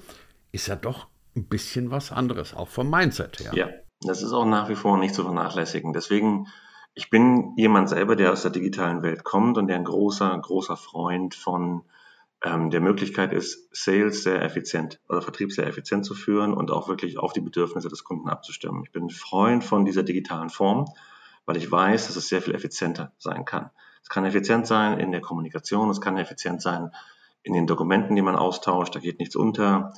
ist 0.52 0.68
ja 0.68 0.76
doch 0.76 1.08
ein 1.34 1.44
bisschen 1.44 1.90
was 1.90 2.12
anderes, 2.12 2.54
auch 2.54 2.68
vom 2.68 2.90
Mindset 2.90 3.40
her. 3.40 3.52
Ja, 3.54 3.68
das 4.02 4.22
ist 4.22 4.32
auch 4.32 4.44
nach 4.44 4.68
wie 4.68 4.74
vor 4.74 4.98
nicht 4.98 5.14
zu 5.14 5.22
vernachlässigen. 5.22 5.92
Deswegen, 5.92 6.46
ich 6.94 7.10
bin 7.10 7.54
jemand 7.56 7.88
selber, 7.88 8.16
der 8.16 8.32
aus 8.32 8.42
der 8.42 8.50
digitalen 8.50 9.02
Welt 9.02 9.24
kommt 9.24 9.56
und 9.56 9.66
der 9.66 9.76
ein 9.76 9.84
großer, 9.84 10.38
großer 10.38 10.76
Freund 10.76 11.34
von 11.34 11.84
ähm, 12.42 12.70
der 12.70 12.80
Möglichkeit 12.80 13.32
ist, 13.32 13.74
Sales 13.74 14.22
sehr 14.22 14.42
effizient 14.42 15.00
oder 15.08 15.22
Vertrieb 15.22 15.52
sehr 15.52 15.66
effizient 15.66 16.04
zu 16.04 16.14
führen 16.14 16.52
und 16.52 16.70
auch 16.70 16.88
wirklich 16.88 17.18
auf 17.18 17.32
die 17.32 17.40
Bedürfnisse 17.40 17.88
des 17.88 18.04
Kunden 18.04 18.28
abzustimmen. 18.28 18.82
Ich 18.84 18.92
bin 18.92 19.10
Freund 19.10 19.64
von 19.64 19.84
dieser 19.84 20.02
digitalen 20.02 20.50
Form, 20.50 20.86
weil 21.46 21.56
ich 21.56 21.70
weiß, 21.70 22.08
dass 22.08 22.16
es 22.16 22.28
sehr 22.28 22.42
viel 22.42 22.54
effizienter 22.54 23.12
sein 23.18 23.44
kann. 23.44 23.70
Es 24.02 24.08
kann 24.08 24.24
effizient 24.24 24.66
sein 24.66 24.98
in 24.98 25.12
der 25.12 25.20
Kommunikation, 25.20 25.88
es 25.88 26.00
kann 26.00 26.18
effizient 26.18 26.60
sein 26.60 26.90
in 27.42 27.54
den 27.54 27.66
Dokumenten, 27.66 28.16
die 28.16 28.22
man 28.22 28.36
austauscht, 28.36 28.94
da 28.94 29.00
geht 29.00 29.18
nichts 29.18 29.36
unter. 29.36 29.94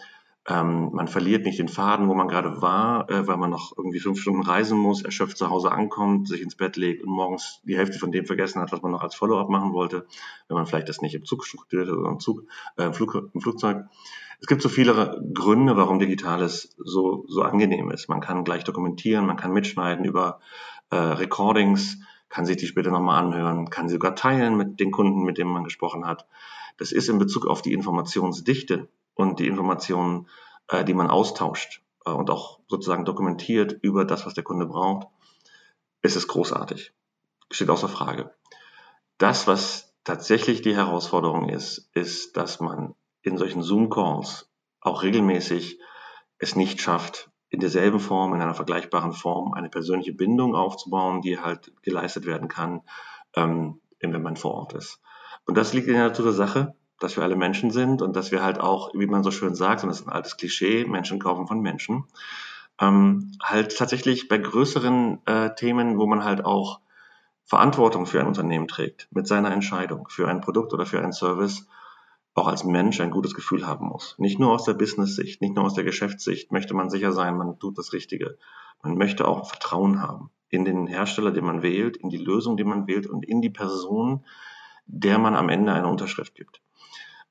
Ähm, 0.47 0.91
man 0.93 1.09
verliert 1.09 1.47
nicht 1.47 1.59
den 1.59 1.69
Faden, 1.69 2.09
wo 2.09 2.15
man 2.15 2.29
gerade 2.29 2.61
war, 2.61 3.09
äh, 3.11 3.27
weil 3.27 3.39
man 3.39 3.49
noch 3.49 3.73
irgendwie 3.79 4.01
fünf 4.01 4.21
Stunden 4.21 4.43
reisen 4.43 4.79
muss, 4.79 5.03
erschöpft 5.03 5.39
zu 5.39 5.49
Hause 5.49 5.73
ankommt, 5.73 6.29
sich 6.29 6.43
ins 6.43 6.55
Bett 6.55 6.77
legt 6.77 7.03
und 7.03 7.11
morgens 7.11 7.61
die 7.65 7.79
Hälfte 7.79 7.99
von 7.99 8.13
dem 8.13 8.27
vergessen 8.27 8.61
hat, 8.61 8.71
was 8.71 8.83
man 8.83 8.93
noch 8.93 9.03
als 9.03 9.15
Follow-up 9.15 9.49
machen 9.49 9.73
wollte, 9.73 10.07
wenn 10.49 10.57
man 10.57 10.67
vielleicht 10.67 10.91
das 10.91 11.01
nicht 11.01 11.15
im 11.15 11.25
Zug 11.25 11.47
studiert 11.47 11.89
oder 11.89 12.11
im, 12.11 12.21
Zug, 12.21 12.45
äh, 12.77 12.85
im, 12.85 12.93
Flug, 12.93 13.31
im 13.33 13.41
Flugzeug. 13.41 13.87
Es 14.39 14.47
gibt 14.47 14.61
so 14.61 14.69
viele 14.69 15.25
Gründe, 15.33 15.79
warum 15.79 15.99
Digitales 15.99 16.75
so, 16.77 17.25
so 17.27 17.41
angenehm 17.41 17.91
ist. 17.91 18.11
Man 18.11 18.21
kann 18.21 18.45
gleich 18.45 18.65
dokumentieren, 18.65 19.25
man 19.25 19.39
kann 19.39 19.53
mitschneiden 19.55 20.05
über 20.05 20.41
äh, 20.91 20.97
Recordings, 20.97 22.01
kann 22.29 22.45
sich 22.45 22.59
die 22.59 22.67
später 22.67 22.91
nochmal 22.91 23.25
anhören, 23.25 23.71
kann 23.71 23.89
sie 23.89 23.95
sogar 23.95 24.15
teilen 24.15 24.59
mit 24.59 24.79
den 24.79 24.91
Kunden, 24.91 25.23
mit 25.23 25.39
denen 25.39 25.53
man 25.53 25.65
gesprochen 25.65 26.07
hat. 26.07 26.27
Das 26.77 26.93
ist 26.93 27.09
in 27.09 27.19
Bezug 27.19 27.47
auf 27.47 27.63
die 27.63 27.73
Informationsdichte 27.73 28.89
und 29.15 29.39
die 29.39 29.47
Informationen, 29.47 30.29
äh, 30.69 30.85
die 30.85 30.95
man 30.95 31.11
austauscht 31.11 31.83
äh, 32.05 32.11
und 32.11 32.31
auch 32.31 32.61
sozusagen 32.69 33.05
dokumentiert 33.05 33.73
über 33.83 34.05
das, 34.05 34.27
was 34.27 34.35
der 34.35 34.45
Kunde 34.45 34.67
braucht, 34.67 35.09
ist 36.03 36.17
es 36.17 36.29
großartig. 36.29 36.93
Steht 37.51 37.71
außer 37.71 37.89
Frage. 37.89 38.35
Das, 39.19 39.47
was 39.47 39.95
tatsächlich 40.05 40.63
die 40.63 40.77
Herausforderung 40.77 41.49
ist, 41.49 41.91
ist, 41.95 42.37
dass 42.37 42.61
man 42.61 42.95
in 43.23 43.39
solchen 43.39 43.63
Zoom-Calls 43.63 44.51
auch 44.81 45.03
regelmäßig 45.03 45.79
es 46.39 46.57
nicht 46.57 46.81
schafft, 46.81 47.31
in 47.49 47.61
derselben 47.61 48.01
Form, 48.01 48.35
in 48.35 48.43
einer 48.43 48.55
vergleichbaren 48.55 49.13
Form 49.13 49.55
eine 49.55 49.71
persönliche 49.71 50.13
Bindung 50.13 50.55
aufzubauen, 50.55 51.23
die 51.23 51.39
halt 51.39 51.73
geleistet 51.83 52.27
werden 52.27 52.49
kann, 52.49 52.83
ähm, 53.35 53.81
wenn 54.01 54.23
man 54.23 54.37
vor 54.37 54.55
Ort 54.55 54.75
ist. 54.75 55.01
Und 55.47 55.57
das 55.57 55.73
liegt 55.73 55.87
in 55.87 55.95
der 55.95 56.09
Natur 56.09 56.27
der 56.27 56.35
Sache 56.35 56.75
dass 57.05 57.17
wir 57.17 57.23
alle 57.23 57.37
Menschen 57.37 57.71
sind 57.71 58.03
und 58.03 58.17
dass 58.17 58.33
wir 58.33 58.43
halt 58.43 58.59
auch, 58.59 58.93
wie 58.95 59.07
man 59.07 59.23
so 59.23 59.31
schön 59.31 59.55
sagt, 59.55 59.83
und 59.83 59.91
das 59.91 60.01
ist 60.01 60.07
ein 60.07 60.13
altes 60.13 60.37
Klischee, 60.37 60.85
Menschen 60.87 61.21
kaufen 61.21 61.47
von 61.47 61.61
Menschen, 61.61 62.05
ähm, 62.81 63.33
halt 63.43 63.77
tatsächlich 63.77 64.29
bei 64.29 64.39
größeren 64.39 65.21
äh, 65.27 65.55
Themen, 65.55 65.99
wo 65.99 66.07
man 66.07 66.25
halt 66.25 66.45
auch 66.45 66.81
Verantwortung 67.45 68.07
für 68.07 68.21
ein 68.21 68.27
Unternehmen 68.27 68.69
trägt, 68.69 69.07
mit 69.11 69.27
seiner 69.27 69.53
Entscheidung 69.53 70.09
für 70.09 70.29
ein 70.29 70.41
Produkt 70.41 70.73
oder 70.73 70.87
für 70.87 70.99
einen 70.99 71.13
Service, 71.13 71.69
auch 72.33 72.49
als 72.49 72.65
Mensch 72.65 73.01
ein 73.01 73.11
gutes 73.11 73.35
Gefühl 73.35 73.67
haben 73.67 73.87
muss. 73.87 74.17
Nicht 74.19 74.41
nur 74.41 74.53
aus 74.53 74.65
der 74.65 74.75
Business-Sicht, 74.75 75.43
nicht 75.43 75.55
nur 75.55 75.65
aus 75.65 75.75
der 75.75 75.85
Geschäftssicht 75.85 76.53
möchte 76.53 76.75
man 76.75 76.89
sicher 76.89 77.13
sein, 77.13 77.37
man 77.37 77.59
tut 77.59 77.79
das 77.79 77.93
Richtige. 77.93 78.39
Man 78.83 78.97
möchte 78.97 79.29
auch 79.29 79.47
Vertrauen 79.47 80.01
haben 80.01 80.31
in 80.49 80.65
den 80.65 80.87
Hersteller, 80.87 81.33
den 81.33 81.45
man 81.45 81.63
wählt, 81.63 81.99
in 81.99 82.09
die 82.09 82.17
Lösung, 82.17 82.57
die 82.57 82.65
man 82.65 82.87
wählt 82.87 83.07
und 83.07 83.25
in 83.25 83.43
die 83.43 83.51
Person, 83.51 84.25
der 84.87 85.19
man 85.19 85.37
am 85.37 85.49
Ende 85.49 85.73
eine 85.73 85.89
Unterschrift 85.89 86.35
gibt. 86.35 86.64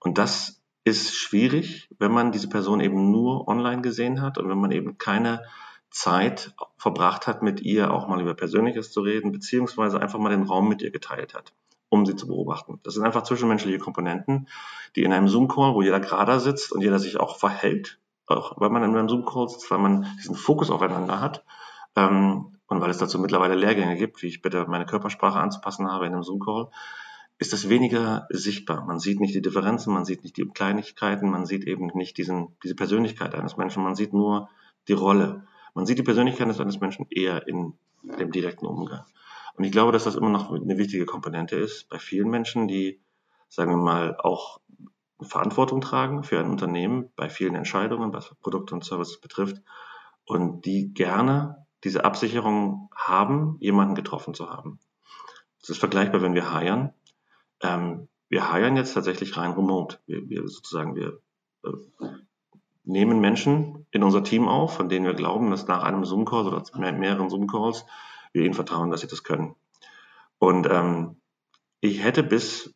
Und 0.04 0.18
das 0.18 0.62
ist 0.84 1.16
schwierig, 1.16 1.89
wenn 1.98 2.12
man 2.12 2.32
diese 2.32 2.50
Person 2.50 2.82
eben 2.82 3.10
nur 3.10 3.48
online 3.48 3.82
gesehen 3.82 4.22
hat 4.22 4.38
und 4.38 4.50
wenn 4.50 4.58
man 4.58 4.72
eben 4.72 4.98
keine 4.98 5.44
Zeit 5.89 6.54
verbracht 6.78 7.26
hat, 7.26 7.42
mit 7.42 7.62
ihr 7.62 7.94
auch 7.94 8.08
mal 8.08 8.20
über 8.20 8.34
Persönliches 8.34 8.92
zu 8.92 9.02
reden, 9.02 9.32
beziehungsweise 9.32 10.02
einfach 10.02 10.20
mal 10.20 10.30
den 10.30 10.44
Raum 10.44 10.68
mit 10.68 10.82
ihr 10.82 10.92
geteilt 10.92 11.34
hat, 11.34 11.54
um 11.88 12.06
sie 12.06 12.16
zu 12.16 12.28
beobachten. 12.28 12.80
Das 12.84 12.96
sind 12.96 13.06
einfach 13.06 13.24
zwischenmenschliche 13.24 13.78
Komponenten, 13.78 14.50
die 14.96 15.04
in 15.04 15.13
einem 15.13 15.30
Zoom-Call, 15.30 15.74
wo 15.74 15.82
jeder 15.82 16.02
gerade 16.02 16.39
sitzt 16.39 16.74
und 16.74 16.82
jeder 16.82 17.00
sich 17.00 17.18
auch 17.18 17.38
verhält, 17.38 18.00
auch 18.28 18.60
weil 18.60 18.72
man 18.72 18.84
in 18.84 18.98
einem 18.98 19.08
Zoom-Call 19.08 19.50
sitzt, 19.50 19.72
weil 19.72 19.80
man 19.80 20.08
diesen 20.18 20.36
Fokus 20.36 20.70
aufeinander 20.70 21.22
hat 21.22 21.46
ähm, 21.96 22.58
und 22.68 22.82
weil 22.82 22.89
es 22.89 22.98
dazu 22.98 23.20
mittlerweile 23.20 23.56
Lehrgänge 23.56 23.96
gibt, 23.96 24.22
wie 24.22 24.28
ich 24.28 24.42
bitte 24.42 24.66
meine 24.68 24.86
Körpersprache 24.86 25.39
anzupassen 25.39 25.89
habe 25.89 26.08
in 26.08 26.13
einem 26.13 26.24
Zoom-Call, 26.24 26.70
ist 27.39 27.54
das 27.54 27.69
weniger 27.69 28.28
sichtbar. 28.30 28.86
Man 28.86 29.00
sieht 29.00 29.19
nicht 29.19 29.36
die 29.36 29.41
Differenzen, 29.41 29.93
man 29.93 30.06
sieht 30.06 30.24
nicht 30.24 30.38
die 30.38 30.46
Kleinigkeiten, 30.46 31.30
man 31.30 31.46
sieht 31.46 31.65
eben 31.65 31.88
nicht 31.96 32.17
diesen, 32.17 32.56
diese 32.63 32.76
Persönlichkeit 32.76 33.36
eines 33.36 33.58
Menschen, 33.58 33.84
man 33.84 33.96
sieht 33.96 34.13
nur 34.13 34.50
die 34.88 34.93
Rolle. 34.93 35.46
Man 35.74 35.86
sieht 35.86 35.98
die 35.98 36.04
Persönlichkeit 36.04 36.48
eines 36.60 36.80
Menschen 36.80 37.08
eher 37.10 37.48
in 37.48 37.74
dem 38.04 38.32
direkten 38.32 38.65
Umgang. 38.65 39.06
Und 39.56 39.63
ich 39.63 39.72
glaube, 39.72 39.91
dass 39.91 40.04
das 40.04 40.15
immer 40.15 40.30
noch 40.30 40.52
eine 40.52 40.78
wichtige 40.78 41.06
Komponente 41.06 41.56
ist 41.56 41.89
bei 41.89 42.00
vielen 42.00 42.30
Menschen, 42.30 42.67
die, 42.67 43.00
sagen 43.50 43.72
wir 43.72 43.78
mal, 43.78 44.15
auch 44.17 44.60
Verantwortung 45.22 45.82
tragen 45.82 46.24
für 46.24 46.39
ein 46.39 46.50
Unternehmen 46.50 47.12
bei 47.15 47.30
vielen 47.30 47.56
Entscheidungen, 47.56 48.13
was 48.13 48.34
Produkte 48.41 48.76
und 48.76 48.84
Services 48.84 49.19
betrifft 49.19 49.62
und 50.26 50.65
die 50.65 50.93
gerne 50.93 51.65
diese 51.84 52.06
Absicherung 52.06 52.89
haben, 52.96 53.58
jemanden 53.60 53.96
getroffen 53.96 54.34
zu 54.34 54.50
haben. 54.50 54.80
Das 55.60 55.69
ist 55.69 55.80
vergleichbar, 55.80 56.22
wenn 56.22 56.34
wir 56.34 56.54
heiern. 56.54 56.93
Ähm, 57.63 58.08
wir 58.30 58.54
hiren 58.54 58.76
jetzt 58.76 58.93
tatsächlich 58.93 59.38
rein 59.38 59.52
remote. 59.52 59.99
Wir, 60.06 60.30
wir 60.30 60.47
sozusagen, 60.47 60.95
wir 60.95 61.19
äh, 61.63 61.69
nehmen 62.84 63.19
Menschen 63.21 63.86
in 63.91 64.04
unser 64.04 64.23
Team 64.23 64.47
auf, 64.47 64.76
von 64.76 64.89
denen 64.89 65.06
wir 65.06 65.13
glauben, 65.13 65.49
dass 65.49 65.67
nach 65.67 65.84
einem 65.84 66.06
Zoom-Call 66.06 66.47
oder 66.47 66.63
mehr, 66.78 66.93
mehreren 66.93 67.30
Zoom-Calls 67.30 67.86
wir 68.34 68.43
ihnen 68.43 68.54
vertrauen, 68.54 68.91
dass 68.91 69.02
sie 69.02 69.08
das 69.08 69.23
können. 69.23 69.56
Und 70.39 70.67
ähm, 70.69 71.15
ich 71.80 72.04
hätte 72.04 72.23
bis 72.23 72.73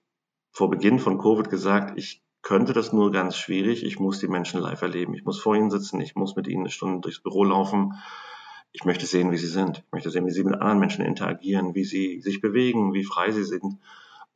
vor 0.51 0.69
Beginn 0.69 0.99
von 0.99 1.17
Covid 1.17 1.49
gesagt, 1.49 1.97
ich 1.97 2.23
könnte 2.41 2.71
das 2.73 2.93
nur 2.93 3.11
ganz 3.11 3.35
schwierig. 3.35 3.83
Ich 3.83 3.99
muss 3.99 4.19
die 4.19 4.27
Menschen 4.27 4.61
live 4.61 4.81
erleben. 4.81 5.13
Ich 5.13 5.25
muss 5.25 5.39
vor 5.39 5.55
ihnen 5.55 5.69
sitzen. 5.69 5.99
Ich 5.99 6.15
muss 6.15 6.35
mit 6.35 6.47
ihnen 6.47 6.61
eine 6.61 6.69
Stunde 6.69 7.01
durchs 7.01 7.19
Büro 7.19 7.43
laufen. 7.43 7.93
Ich 8.71 8.85
möchte 8.85 9.05
sehen, 9.05 9.31
wie 9.31 9.37
sie 9.37 9.47
sind. 9.47 9.79
Ich 9.79 9.91
möchte 9.91 10.11
sehen, 10.11 10.25
wie 10.25 10.31
sie 10.31 10.43
mit 10.43 10.53
anderen 10.53 10.79
Menschen 10.79 11.03
interagieren, 11.03 11.75
wie 11.75 11.83
sie 11.83 12.21
sich 12.21 12.39
bewegen, 12.41 12.93
wie 12.93 13.03
frei 13.03 13.31
sie 13.31 13.43
sind. 13.43 13.79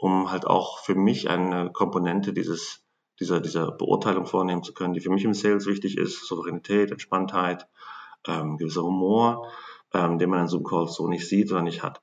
Um 0.02 0.32
halt 0.32 0.48
auch 0.48 0.80
für 0.80 0.96
mich 0.96 1.30
eine 1.30 1.72
Komponente 1.72 2.34
dieses, 2.34 2.84
dieser, 3.20 3.40
dieser 3.40 3.72
Beurteilung 3.72 4.26
vornehmen 4.26 4.64
zu 4.64 4.74
können, 4.74 4.96
die 4.96 5.00
für 5.00 5.12
mich 5.12 5.24
im 5.24 5.36
Sales 5.36 5.68
wichtig 5.68 5.96
ist. 5.96 6.26
Souveränität, 6.26 6.90
Entspanntheit, 6.90 7.68
ähm, 8.28 8.58
gewisser 8.58 8.82
Humor, 8.82 9.48
ähm, 9.94 10.18
den 10.18 10.32
man 10.32 10.42
in 10.42 10.48
Zoom-Calls 10.48 10.96
so 10.96 11.08
nicht 11.08 11.30
sieht 11.30 11.52
oder 11.52 11.62
nicht 11.62 11.84
hat. 11.84 12.02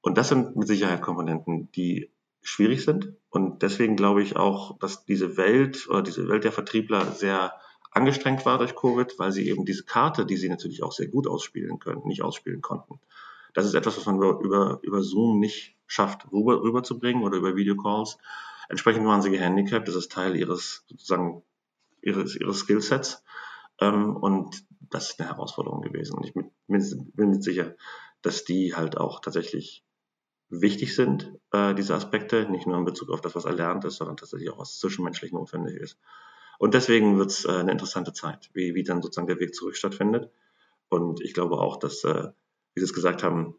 Und 0.00 0.16
das 0.16 0.30
sind 0.30 0.56
mit 0.56 0.68
Sicherheit 0.68 1.02
Komponenten, 1.02 1.70
die 1.72 2.10
schwierig 2.40 2.82
sind. 2.82 3.12
Und 3.28 3.60
deswegen 3.60 3.96
glaube 3.96 4.22
ich 4.22 4.36
auch, 4.36 4.78
dass 4.78 5.04
diese 5.04 5.36
Welt 5.36 5.86
oder 5.90 6.00
diese 6.00 6.28
Welt 6.28 6.44
der 6.44 6.52
Vertriebler 6.52 7.04
sehr 7.12 7.52
angestrengt 7.90 8.46
war 8.46 8.56
durch 8.56 8.74
Covid, 8.74 9.18
weil 9.18 9.32
sie 9.32 9.50
eben 9.50 9.66
diese 9.66 9.84
Karte, 9.84 10.24
die 10.24 10.38
sie 10.38 10.48
natürlich 10.48 10.82
auch 10.82 10.92
sehr 10.92 11.08
gut 11.08 11.26
ausspielen 11.26 11.78
können, 11.78 12.06
nicht 12.06 12.22
ausspielen 12.22 12.62
konnten. 12.62 13.00
Das 13.52 13.66
ist 13.66 13.74
etwas, 13.74 13.98
was 13.98 14.06
man 14.06 14.16
über, 14.16 14.40
über, 14.40 14.78
über 14.80 15.02
Zoom 15.02 15.40
nicht 15.40 15.73
schafft, 15.86 16.30
rüber, 16.32 16.62
rüberzubringen 16.62 17.22
oder 17.22 17.36
über 17.36 17.56
Videocalls. 17.56 18.18
Entsprechend 18.68 19.06
waren 19.06 19.22
sie 19.22 19.30
gehandicapt. 19.30 19.88
Das 19.88 19.94
ist 19.94 20.12
Teil 20.12 20.36
ihres, 20.36 20.84
sozusagen, 20.88 21.42
ihres, 22.02 22.36
ihres 22.36 22.60
Skillsets. 22.60 23.22
Ähm, 23.80 24.16
und 24.16 24.64
das 24.80 25.10
ist 25.10 25.20
eine 25.20 25.28
Herausforderung 25.28 25.82
gewesen. 25.82 26.16
Und 26.16 26.26
ich 26.26 26.34
bin, 26.34 26.50
bin 26.66 27.30
mir 27.30 27.42
sicher, 27.42 27.74
dass 28.22 28.44
die 28.44 28.74
halt 28.74 28.96
auch 28.96 29.20
tatsächlich 29.20 29.84
wichtig 30.48 30.94
sind, 30.94 31.32
äh, 31.52 31.74
diese 31.74 31.94
Aspekte, 31.94 32.48
nicht 32.50 32.66
nur 32.66 32.78
in 32.78 32.84
Bezug 32.84 33.10
auf 33.10 33.20
das, 33.20 33.34
was 33.34 33.44
erlernt 33.44 33.84
ist, 33.84 33.96
sondern 33.96 34.16
tatsächlich 34.16 34.50
auch 34.50 34.58
was 34.58 34.78
zwischenmenschlich 34.78 35.32
notwendig 35.32 35.76
ist. 35.76 35.98
Und 36.58 36.74
deswegen 36.74 37.18
wird 37.18 37.30
es 37.30 37.44
äh, 37.44 37.52
eine 37.52 37.72
interessante 37.72 38.12
Zeit, 38.12 38.50
wie, 38.52 38.74
wie 38.74 38.82
dann 38.82 39.02
sozusagen 39.02 39.26
der 39.26 39.40
Weg 39.40 39.54
zurück 39.54 39.76
stattfindet. 39.76 40.30
Und 40.88 41.20
ich 41.20 41.34
glaube 41.34 41.58
auch, 41.58 41.76
dass, 41.76 42.04
äh, 42.04 42.28
wie 42.74 42.80
Sie 42.80 42.84
es 42.84 42.94
gesagt 42.94 43.22
haben, 43.22 43.56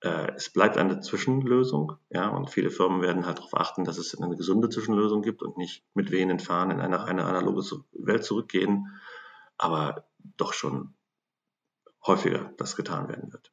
äh, 0.00 0.32
es 0.36 0.50
bleibt 0.50 0.76
eine 0.76 1.00
Zwischenlösung, 1.00 1.96
ja, 2.10 2.28
und 2.28 2.50
viele 2.50 2.70
Firmen 2.70 3.02
werden 3.02 3.26
halt 3.26 3.38
darauf 3.38 3.54
achten, 3.54 3.84
dass 3.84 3.98
es 3.98 4.18
eine 4.20 4.36
gesunde 4.36 4.68
Zwischenlösung 4.68 5.22
gibt 5.22 5.42
und 5.42 5.56
nicht 5.56 5.84
mit 5.94 6.10
wehenden 6.10 6.38
Fahnen 6.38 6.78
in 6.78 6.80
eine, 6.80 7.04
eine 7.04 7.24
analoge 7.24 7.62
Welt 7.92 8.24
zurückgehen, 8.24 8.98
aber 9.56 10.08
doch 10.36 10.52
schon 10.52 10.94
häufiger 12.06 12.52
das 12.58 12.76
getan 12.76 13.08
werden 13.08 13.32
wird. 13.32 13.52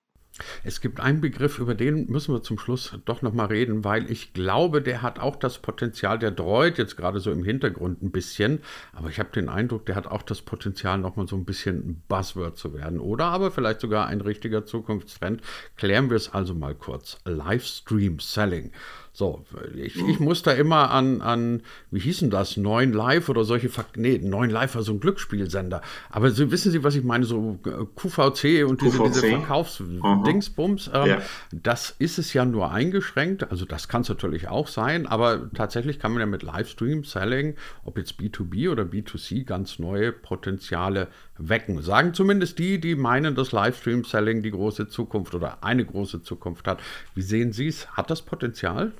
Es 0.63 0.82
gibt 0.82 1.00
einen 1.00 1.21
Begriff, 1.21 1.60
über 1.60 1.76
den 1.76 2.08
müssen 2.12 2.34
wir 2.34 2.43
zum 2.43 2.60
Schluss 2.60 2.98
doch 3.06 3.21
nochmal 3.21 3.48
reden, 3.48 3.86
weil 3.86 4.12
ich 4.12 4.34
glaube, 4.34 4.82
der 4.82 5.02
hat 5.02 5.19
auch 5.19 5.38
das 5.38 5.60
Potenzial, 5.60 6.19
der 6.19 6.32
dreut 6.32 6.78
jetzt 6.78 6.98
gerade 6.98 7.21
so 7.21 7.32
im 7.32 7.43
Hintergrund 7.43 8.04
ein 8.04 8.12
bisschen, 8.12 8.60
aber 8.91 9.10
ich 9.10 9.19
habe 9.19 9.30
den 9.32 9.48
Eindruck, 9.48 9.86
der 9.86 9.95
hat 9.95 10.08
auch 10.08 10.24
das 10.24 10.41
Potenzial, 10.41 10.98
nochmal 10.98 11.28
so 11.28 11.38
ein 11.38 11.45
bisschen 11.45 12.04
Buzzword 12.10 12.58
zu 12.58 12.74
werden 12.74 13.00
oder 13.00 13.26
aber 13.26 13.50
vielleicht 13.52 13.80
sogar 13.80 14.08
ein 14.08 14.21
richtiger 14.21 14.65
Zukunftstrend. 14.65 15.41
Klären 15.78 16.10
wir 16.10 16.17
es 16.17 16.34
also 16.34 16.54
mal 16.54 16.76
kurz. 16.76 17.17
Livestream 17.26 18.19
Selling. 18.19 18.71
So, 19.15 19.45
ich, 19.78 19.95
ich 19.95 20.19
muss 20.19 20.43
da 20.43 20.51
immer 20.51 20.91
an, 20.91 21.21
an, 21.21 21.62
wie 21.89 22.01
hießen 22.01 22.30
das, 22.30 22.58
Neun 22.58 22.91
Live 22.91 23.30
oder 23.30 23.45
solche, 23.45 23.69
nee, 23.95 24.17
Neun 24.17 24.49
Live 24.49 24.75
war 24.75 24.82
so 24.82 24.91
ein 24.91 24.99
Glücksspielsender. 24.99 25.82
Aber 26.10 26.32
so, 26.32 26.51
wissen 26.51 26.69
Sie, 26.69 26.84
was 26.84 26.95
ich 26.95 27.06
meine, 27.06 27.23
so 27.23 27.58
äh, 27.65 27.86
QVC 27.95 28.67
und 28.67 28.82
diese, 28.82 28.97
QVC. 28.97 29.13
diese 29.13 29.28
Verkaufsdingsbums, 29.30 30.91
ähm, 30.93 31.08
ja. 31.08 31.21
das 31.54 31.95
ist 31.97 32.17
es 32.17 32.34
ja 32.34 32.43
nur 32.43 32.73
eingeschränkt, 32.73 33.49
also 33.49 33.63
das 33.63 33.88
kann 33.88 34.01
es 34.01 34.10
natürlich 34.10 34.49
auch 34.49 34.67
sein, 34.67 35.08
aber 35.08 35.49
tatsächlich 35.54 35.97
kann 35.97 36.12
man 36.12 36.19
ja 36.19 36.25
mit 36.25 36.43
Livestream, 36.43 37.06
Selling, 37.06 37.56
ob 37.86 37.97
jetzt 37.97 38.19
B2B 38.19 38.69
oder 38.69 38.84
B2C, 38.84 39.45
ganz 39.45 39.80
neue 39.80 40.12
Potenziale 40.12 41.08
wecken. 41.38 41.82
Sagen 41.82 42.13
zumindest 42.13 42.60
die, 42.60 42.82
die 42.82 42.95
meinen, 42.95 43.34
dass 43.34 43.54
Livestream-Selling 43.54 44.43
die 44.43 44.51
große 44.51 44.89
Zukunft 44.89 45.36
oder 45.36 45.63
eine 45.63 45.86
große 45.86 46.21
Zukunft 46.21 46.67
hat. 46.67 46.80
Wie 47.13 47.21
sehen 47.21 47.54
Sie 47.54 47.67
es? 47.67 47.88
Hat 47.91 48.10
das 48.10 48.21
Potenzial? 48.21 48.91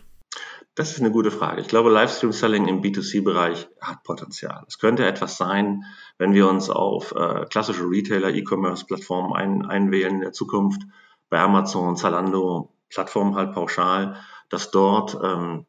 Das 0.76 0.92
ist 0.92 1.00
eine 1.00 1.12
gute 1.12 1.32
Frage. 1.32 1.62
Ich 1.62 1.70
glaube, 1.70 1.90
Livestream-Selling 1.90 2.68
im 2.68 2.82
B2C-Bereich 2.82 3.70
hat 3.80 4.04
Potenzial. 4.04 4.66
Es 4.68 4.78
könnte 4.78 5.06
etwas 5.06 5.38
sein, 5.38 5.84
wenn 6.18 6.34
wir 6.34 6.50
uns 6.50 6.70
auf 6.70 7.14
äh, 7.14 7.46
klassische 7.46 7.90
Retailer, 7.90 8.30
E-Commerce-Plattformen 8.34 9.34
ein, 9.34 9.66
einwählen 9.66 10.16
in 10.16 10.22
der 10.22 10.34
Zukunft, 10.34 10.82
bei 11.30 11.40
Amazon, 11.40 11.96
Zalando, 11.96 12.74
Plattformen 12.90 13.36
halt 13.36 13.54
pauschal, 13.54 14.20
dass 14.50 14.72
dort 14.72 15.18
ähm, 15.24 15.66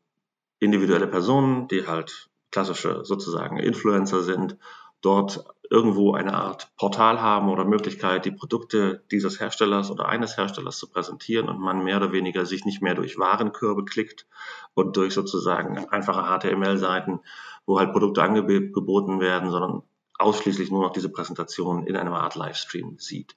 individuelle 0.58 1.06
Personen, 1.06 1.68
die 1.68 1.86
halt 1.86 2.28
klassische 2.50 3.04
sozusagen 3.04 3.58
Influencer 3.58 4.22
sind, 4.22 4.56
dort 5.00 5.44
irgendwo 5.70 6.14
eine 6.14 6.34
Art 6.34 6.70
Portal 6.76 7.20
haben 7.20 7.48
oder 7.48 7.64
Möglichkeit, 7.64 8.24
die 8.24 8.30
Produkte 8.30 9.04
dieses 9.10 9.40
Herstellers 9.40 9.90
oder 9.90 10.08
eines 10.08 10.36
Herstellers 10.36 10.78
zu 10.78 10.88
präsentieren 10.88 11.48
und 11.48 11.58
man 11.58 11.84
mehr 11.84 11.96
oder 11.98 12.12
weniger 12.12 12.46
sich 12.46 12.64
nicht 12.64 12.82
mehr 12.82 12.94
durch 12.94 13.18
Warenkörbe 13.18 13.84
klickt 13.84 14.26
und 14.74 14.96
durch 14.96 15.14
sozusagen 15.14 15.88
einfache 15.88 16.22
HTML-Seiten, 16.22 17.20
wo 17.66 17.78
halt 17.78 17.92
Produkte 17.92 18.22
angeboten 18.22 19.20
werden, 19.20 19.50
sondern 19.50 19.82
ausschließlich 20.18 20.70
nur 20.70 20.82
noch 20.82 20.92
diese 20.92 21.10
Präsentation 21.10 21.86
in 21.86 21.96
einer 21.96 22.12
Art 22.12 22.34
Livestream 22.36 22.98
sieht. 22.98 23.36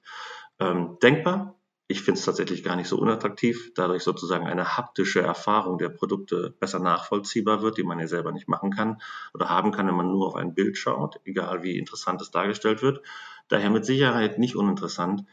Ähm, 0.58 0.98
denkbar, 1.02 1.59
ich 1.90 2.02
finde 2.02 2.20
es 2.20 2.24
tatsächlich 2.24 2.62
gar 2.62 2.76
nicht 2.76 2.86
so 2.86 2.96
unattraktiv, 2.96 3.72
dadurch 3.74 4.04
sozusagen 4.04 4.46
eine 4.46 4.76
haptische 4.76 5.22
Erfahrung 5.22 5.76
der 5.76 5.88
Produkte 5.88 6.54
besser 6.60 6.78
nachvollziehbar 6.78 7.62
wird, 7.62 7.78
die 7.78 7.82
man 7.82 7.98
ja 7.98 8.06
selber 8.06 8.30
nicht 8.30 8.46
machen 8.46 8.70
kann 8.70 9.02
oder 9.34 9.48
haben 9.48 9.72
kann, 9.72 9.88
wenn 9.88 9.96
man 9.96 10.06
nur 10.06 10.28
auf 10.28 10.36
ein 10.36 10.54
Bild 10.54 10.78
schaut, 10.78 11.18
egal 11.24 11.64
wie 11.64 11.76
interessant 11.76 12.22
es 12.22 12.30
dargestellt 12.30 12.80
wird. 12.82 13.02
Daher 13.48 13.70
mit 13.70 13.84
Sicherheit 13.84 14.38
nicht 14.38 14.54
uninteressant. 14.54 15.24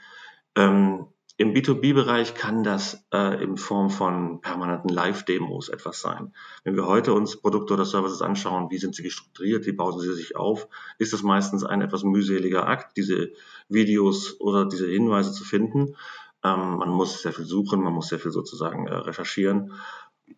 Ähm, 0.55 1.05
Im 1.39 1.53
B2B-Bereich 1.53 2.33
kann 2.33 2.63
das 2.63 3.05
äh, 3.13 3.43
in 3.43 3.57
Form 3.57 3.91
von 3.91 4.41
permanenten 4.41 4.89
Live-Demos 4.89 5.69
etwas 5.69 6.01
sein. 6.01 6.33
Wenn 6.63 6.75
wir 6.75 6.87
heute 6.87 7.13
uns 7.13 7.39
Produkte 7.39 7.75
oder 7.75 7.85
Services 7.85 8.23
anschauen, 8.23 8.71
wie 8.71 8.79
sind 8.79 8.95
sie 8.95 9.11
strukturiert, 9.11 9.67
wie 9.67 9.73
bauen 9.73 9.99
sie 9.99 10.11
sich 10.11 10.35
auf, 10.35 10.67
ist 10.97 11.13
es 11.13 11.21
meistens 11.21 11.63
ein 11.63 11.81
etwas 11.81 12.03
mühseliger 12.03 12.67
Akt, 12.67 12.97
diese 12.97 13.33
Videos 13.69 14.41
oder 14.41 14.65
diese 14.65 14.87
Hinweise 14.87 15.31
zu 15.31 15.43
finden. 15.43 15.95
Ähm, 16.43 16.77
man 16.77 16.89
muss 16.89 17.21
sehr 17.21 17.33
viel 17.33 17.45
suchen, 17.45 17.81
man 17.81 17.93
muss 17.93 18.09
sehr 18.09 18.19
viel 18.19 18.31
sozusagen 18.31 18.87
äh, 18.87 18.93
recherchieren, 18.93 19.73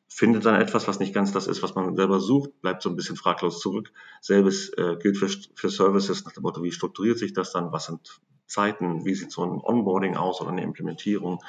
findet 0.08 0.46
dann 0.46 0.60
etwas, 0.60 0.88
was 0.88 1.00
nicht 1.00 1.14
ganz 1.14 1.32
das 1.32 1.48
ist, 1.48 1.64
was 1.64 1.76
man 1.76 1.96
selber 1.96 2.20
sucht, 2.20 2.62
bleibt 2.62 2.82
so 2.82 2.90
ein 2.90 2.96
bisschen 2.96 3.16
fraglos 3.16 3.60
zurück. 3.60 3.92
Selbes 4.22 4.70
äh, 4.78 4.98
gilt 5.02 5.18
für, 5.18 5.30
für 5.56 5.70
Services 5.70 6.26
nach 6.26 6.32
dem 6.32 6.44
Motto, 6.44 6.64
wie 6.64 6.72
strukturiert 6.72 7.18
sich 7.18 7.34
das 7.34 7.52
dann, 7.52 7.72
was 7.72 7.86
sind 7.86 8.20
Zeiten, 8.46 9.06
wie 9.06 9.14
sieht 9.14 9.32
so 9.32 9.44
ein 9.44 9.62
Onboarding 9.62 10.16
aus 10.16 10.42
oder 10.42 10.52
eine 10.52 10.64
Implementierung. 10.64 11.44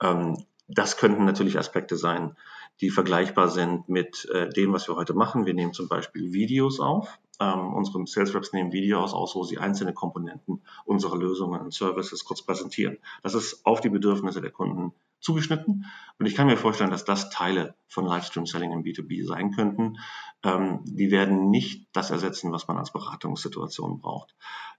Ähm, 0.00 0.44
das 0.68 0.96
könnten 0.96 1.24
natürlich 1.24 1.58
Aspekte 1.58 1.96
sein, 1.96 2.36
die 2.80 2.90
vergleichbar 2.90 3.48
sind 3.48 3.88
mit 3.88 4.28
äh, 4.32 4.48
dem, 4.50 4.72
was 4.72 4.88
wir 4.88 4.96
heute 4.96 5.14
machen. 5.14 5.46
Wir 5.46 5.54
nehmen 5.54 5.72
zum 5.72 5.88
Beispiel 5.88 6.32
Videos 6.32 6.80
auf. 6.80 7.18
Ähm, 7.38 7.74
unsere 7.74 8.06
Sales 8.06 8.34
Reps 8.34 8.52
nehmen 8.52 8.72
Videos 8.72 9.12
aus, 9.12 9.34
wo 9.34 9.44
sie 9.44 9.58
einzelne 9.58 9.92
Komponenten 9.92 10.62
unserer 10.84 11.16
Lösungen 11.16 11.60
und 11.60 11.74
Services 11.74 12.24
kurz 12.24 12.42
präsentieren. 12.42 12.98
Das 13.22 13.34
ist 13.34 13.64
auf 13.66 13.80
die 13.80 13.90
Bedürfnisse 13.90 14.40
der 14.40 14.50
Kunden 14.50 14.92
zugeschnitten. 15.20 15.86
Und 16.18 16.26
ich 16.26 16.34
kann 16.34 16.46
mir 16.46 16.56
vorstellen, 16.56 16.90
dass 16.90 17.04
das 17.04 17.30
Teile 17.30 17.74
von 17.88 18.06
Livestream 18.06 18.46
Selling 18.46 18.72
im 18.72 18.82
B2B 18.82 19.26
sein 19.26 19.52
könnten. 19.52 19.98
Ähm, 20.42 20.80
die 20.84 21.10
werden 21.10 21.50
nicht 21.50 21.88
das 21.92 22.10
ersetzen, 22.10 22.52
was 22.52 22.68
man 22.68 22.78
als 22.78 22.92
Beratungssituation 22.92 24.00
braucht. 24.00 24.34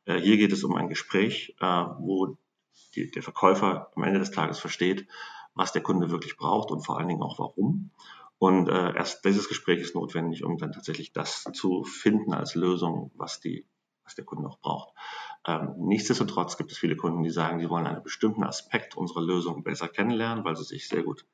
Äh, 0.06 0.20
hier 0.20 0.38
geht 0.38 0.54
es 0.54 0.64
um 0.64 0.76
ein 0.76 0.90
Gespräch, 0.90 1.56
äh, 1.60 1.66
wo 1.66 2.38
die, 2.96 3.12
der 3.12 3.24
Verkäufer 3.24 3.92
am 3.96 4.04
Ende 4.04 4.20
des 4.20 4.32
Tages 4.32 4.60
versteht, 4.60 5.08
was 5.58 5.72
der 5.72 5.82
Kunde 5.82 6.12
wirklich 6.12 6.38
braucht 6.38 6.72
und 6.72 6.82
vor 6.82 6.98
allen 6.98 7.08
Dingen 7.08 7.24
auch 7.24 7.40
warum. 7.40 7.92
Und 8.40 8.70
äh, 8.70 8.96
erst 8.96 9.26
dieses 9.26 9.48
Gespräch 9.48 9.82
ist 9.82 9.96
notwendig, 9.96 10.44
um 10.44 10.58
dann 10.58 10.72
tatsächlich 10.72 11.12
das 11.12 11.44
zu 11.54 11.84
finden 11.84 12.34
als 12.34 12.54
Lösung, 12.54 13.12
was, 13.16 13.40
die, 13.40 13.66
was 14.04 14.14
der 14.14 14.26
Kunde 14.26 14.48
auch 14.48 14.60
braucht. 14.60 14.94
Ähm, 15.46 15.74
nichtsdestotrotz 15.80 16.58
gibt 16.58 16.72
es 16.72 16.78
viele 16.78 16.96
Kunden, 16.96 17.24
die 17.24 17.32
sagen, 17.32 17.60
sie 17.60 17.70
wollen 17.70 17.88
einen 17.88 18.04
bestimmten 18.04 18.44
Aspekt 18.44 18.96
unserer 18.96 19.22
Lösung 19.22 19.64
besser 19.64 19.88
kennenlernen, 19.88 20.46
weil 20.46 20.56
sie 20.56 20.64
sich 20.64 20.88
sehr 20.88 21.02
gut 21.02 21.26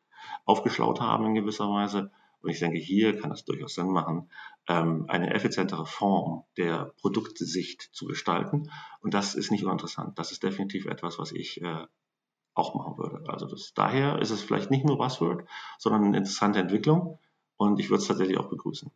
aufgeschlaut 0.46 1.02
haben 1.02 1.26
in 1.26 1.36
gewisser 1.36 1.70
Weise. 1.70 2.12
Und 2.42 2.50
ich 2.50 2.60
denke, 2.60 2.78
hier 2.78 3.20
kann 3.20 3.32
es 3.32 3.46
durchaus 3.46 3.76
Sinn 3.76 3.90
machen, 3.90 4.30
ähm, 4.68 5.06
eine 5.08 5.34
effizientere 5.34 5.86
Form 5.86 6.44
der 6.58 6.94
Produktsicht 7.02 7.90
zu 7.94 8.06
gestalten. 8.06 8.70
Und 9.02 9.14
das 9.14 9.36
ist 9.36 9.52
nicht 9.52 9.66
uninteressant. 9.66 10.20
Das 10.20 10.32
ist 10.32 10.44
definitiv 10.44 10.86
etwas, 10.86 11.20
was 11.20 11.32
ich 11.32 11.62
äh, 11.62 11.86
auch 12.54 12.76
machen 12.76 12.98
würde. 12.98 13.24
Also 13.30 13.48
das, 13.48 13.74
daher 13.74 14.20
ist 14.20 14.30
es 14.30 14.42
vielleicht 14.42 14.72
nicht 14.72 14.86
nur 14.86 14.98
Buzzword, 14.98 15.48
sondern 15.78 16.06
eine 16.06 16.18
interessante 16.18 16.60
Entwicklung 16.60 17.20
und 17.58 17.80
ich 17.80 17.89
würde 17.89 18.02
es 18.02 18.08
tatsächlich 18.08 18.38
auch 18.38 18.50
begrüßen. 18.50 18.92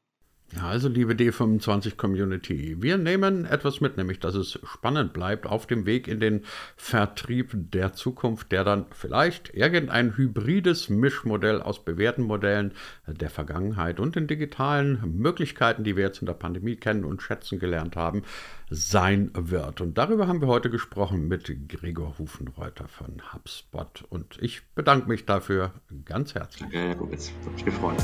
Ja, 0.56 0.70
also 0.70 0.88
liebe 0.88 1.14
D25 1.14 1.98
Community, 1.98 2.78
wir 2.82 2.98
nehmen 2.98 3.44
etwas 3.44 3.82
mit, 3.82 3.98
nämlich 3.98 4.22
dass 4.22 4.34
es 4.34 4.58
spannend 4.64 5.12
bleibt 5.12 5.46
auf 5.46 5.68
dem 5.68 5.86
Weg 5.86 6.08
in 6.08 6.22
den 6.22 6.46
Vertrieb 6.78 7.52
der 7.54 7.92
Zukunft, 7.92 8.54
der 8.54 8.64
dann 8.64 8.86
vielleicht 8.92 9.54
irgendein 9.54 10.16
hybrides 10.16 10.88
Mischmodell 10.88 11.62
aus 11.62 11.84
bewährten 11.84 12.24
Modellen 12.24 12.72
der 13.08 13.30
Vergangenheit 13.30 14.00
und 14.00 14.16
den 14.16 14.28
digitalen 14.28 15.18
Möglichkeiten, 15.18 15.84
die 15.84 15.98
wir 15.98 16.06
jetzt 16.06 16.22
in 16.22 16.28
der 16.28 16.34
Pandemie 16.34 16.78
kennen 16.78 17.04
und 17.04 17.22
schätzen 17.22 17.60
gelernt 17.60 17.98
haben, 17.98 18.24
sein 18.70 19.32
wird. 19.34 19.82
Und 19.82 19.98
darüber 19.98 20.28
haben 20.28 20.40
wir 20.40 20.48
heute 20.48 20.70
gesprochen 20.70 21.28
mit 21.28 21.68
Gregor 21.68 22.18
Hufenreuter 22.20 22.88
von 22.88 23.22
HubSpot. 23.34 24.06
Und 24.10 24.38
ich 24.42 24.62
bedanke 24.76 25.10
mich 25.10 25.26
dafür 25.26 25.74
ganz 26.06 26.36
herzlich. 26.36 26.62
Danke, 26.62 26.78
Herr 26.78 26.96
Gubitz. 26.96 27.34
Hat 27.46 27.54
mich 27.54 27.66
gefreut. 27.66 28.02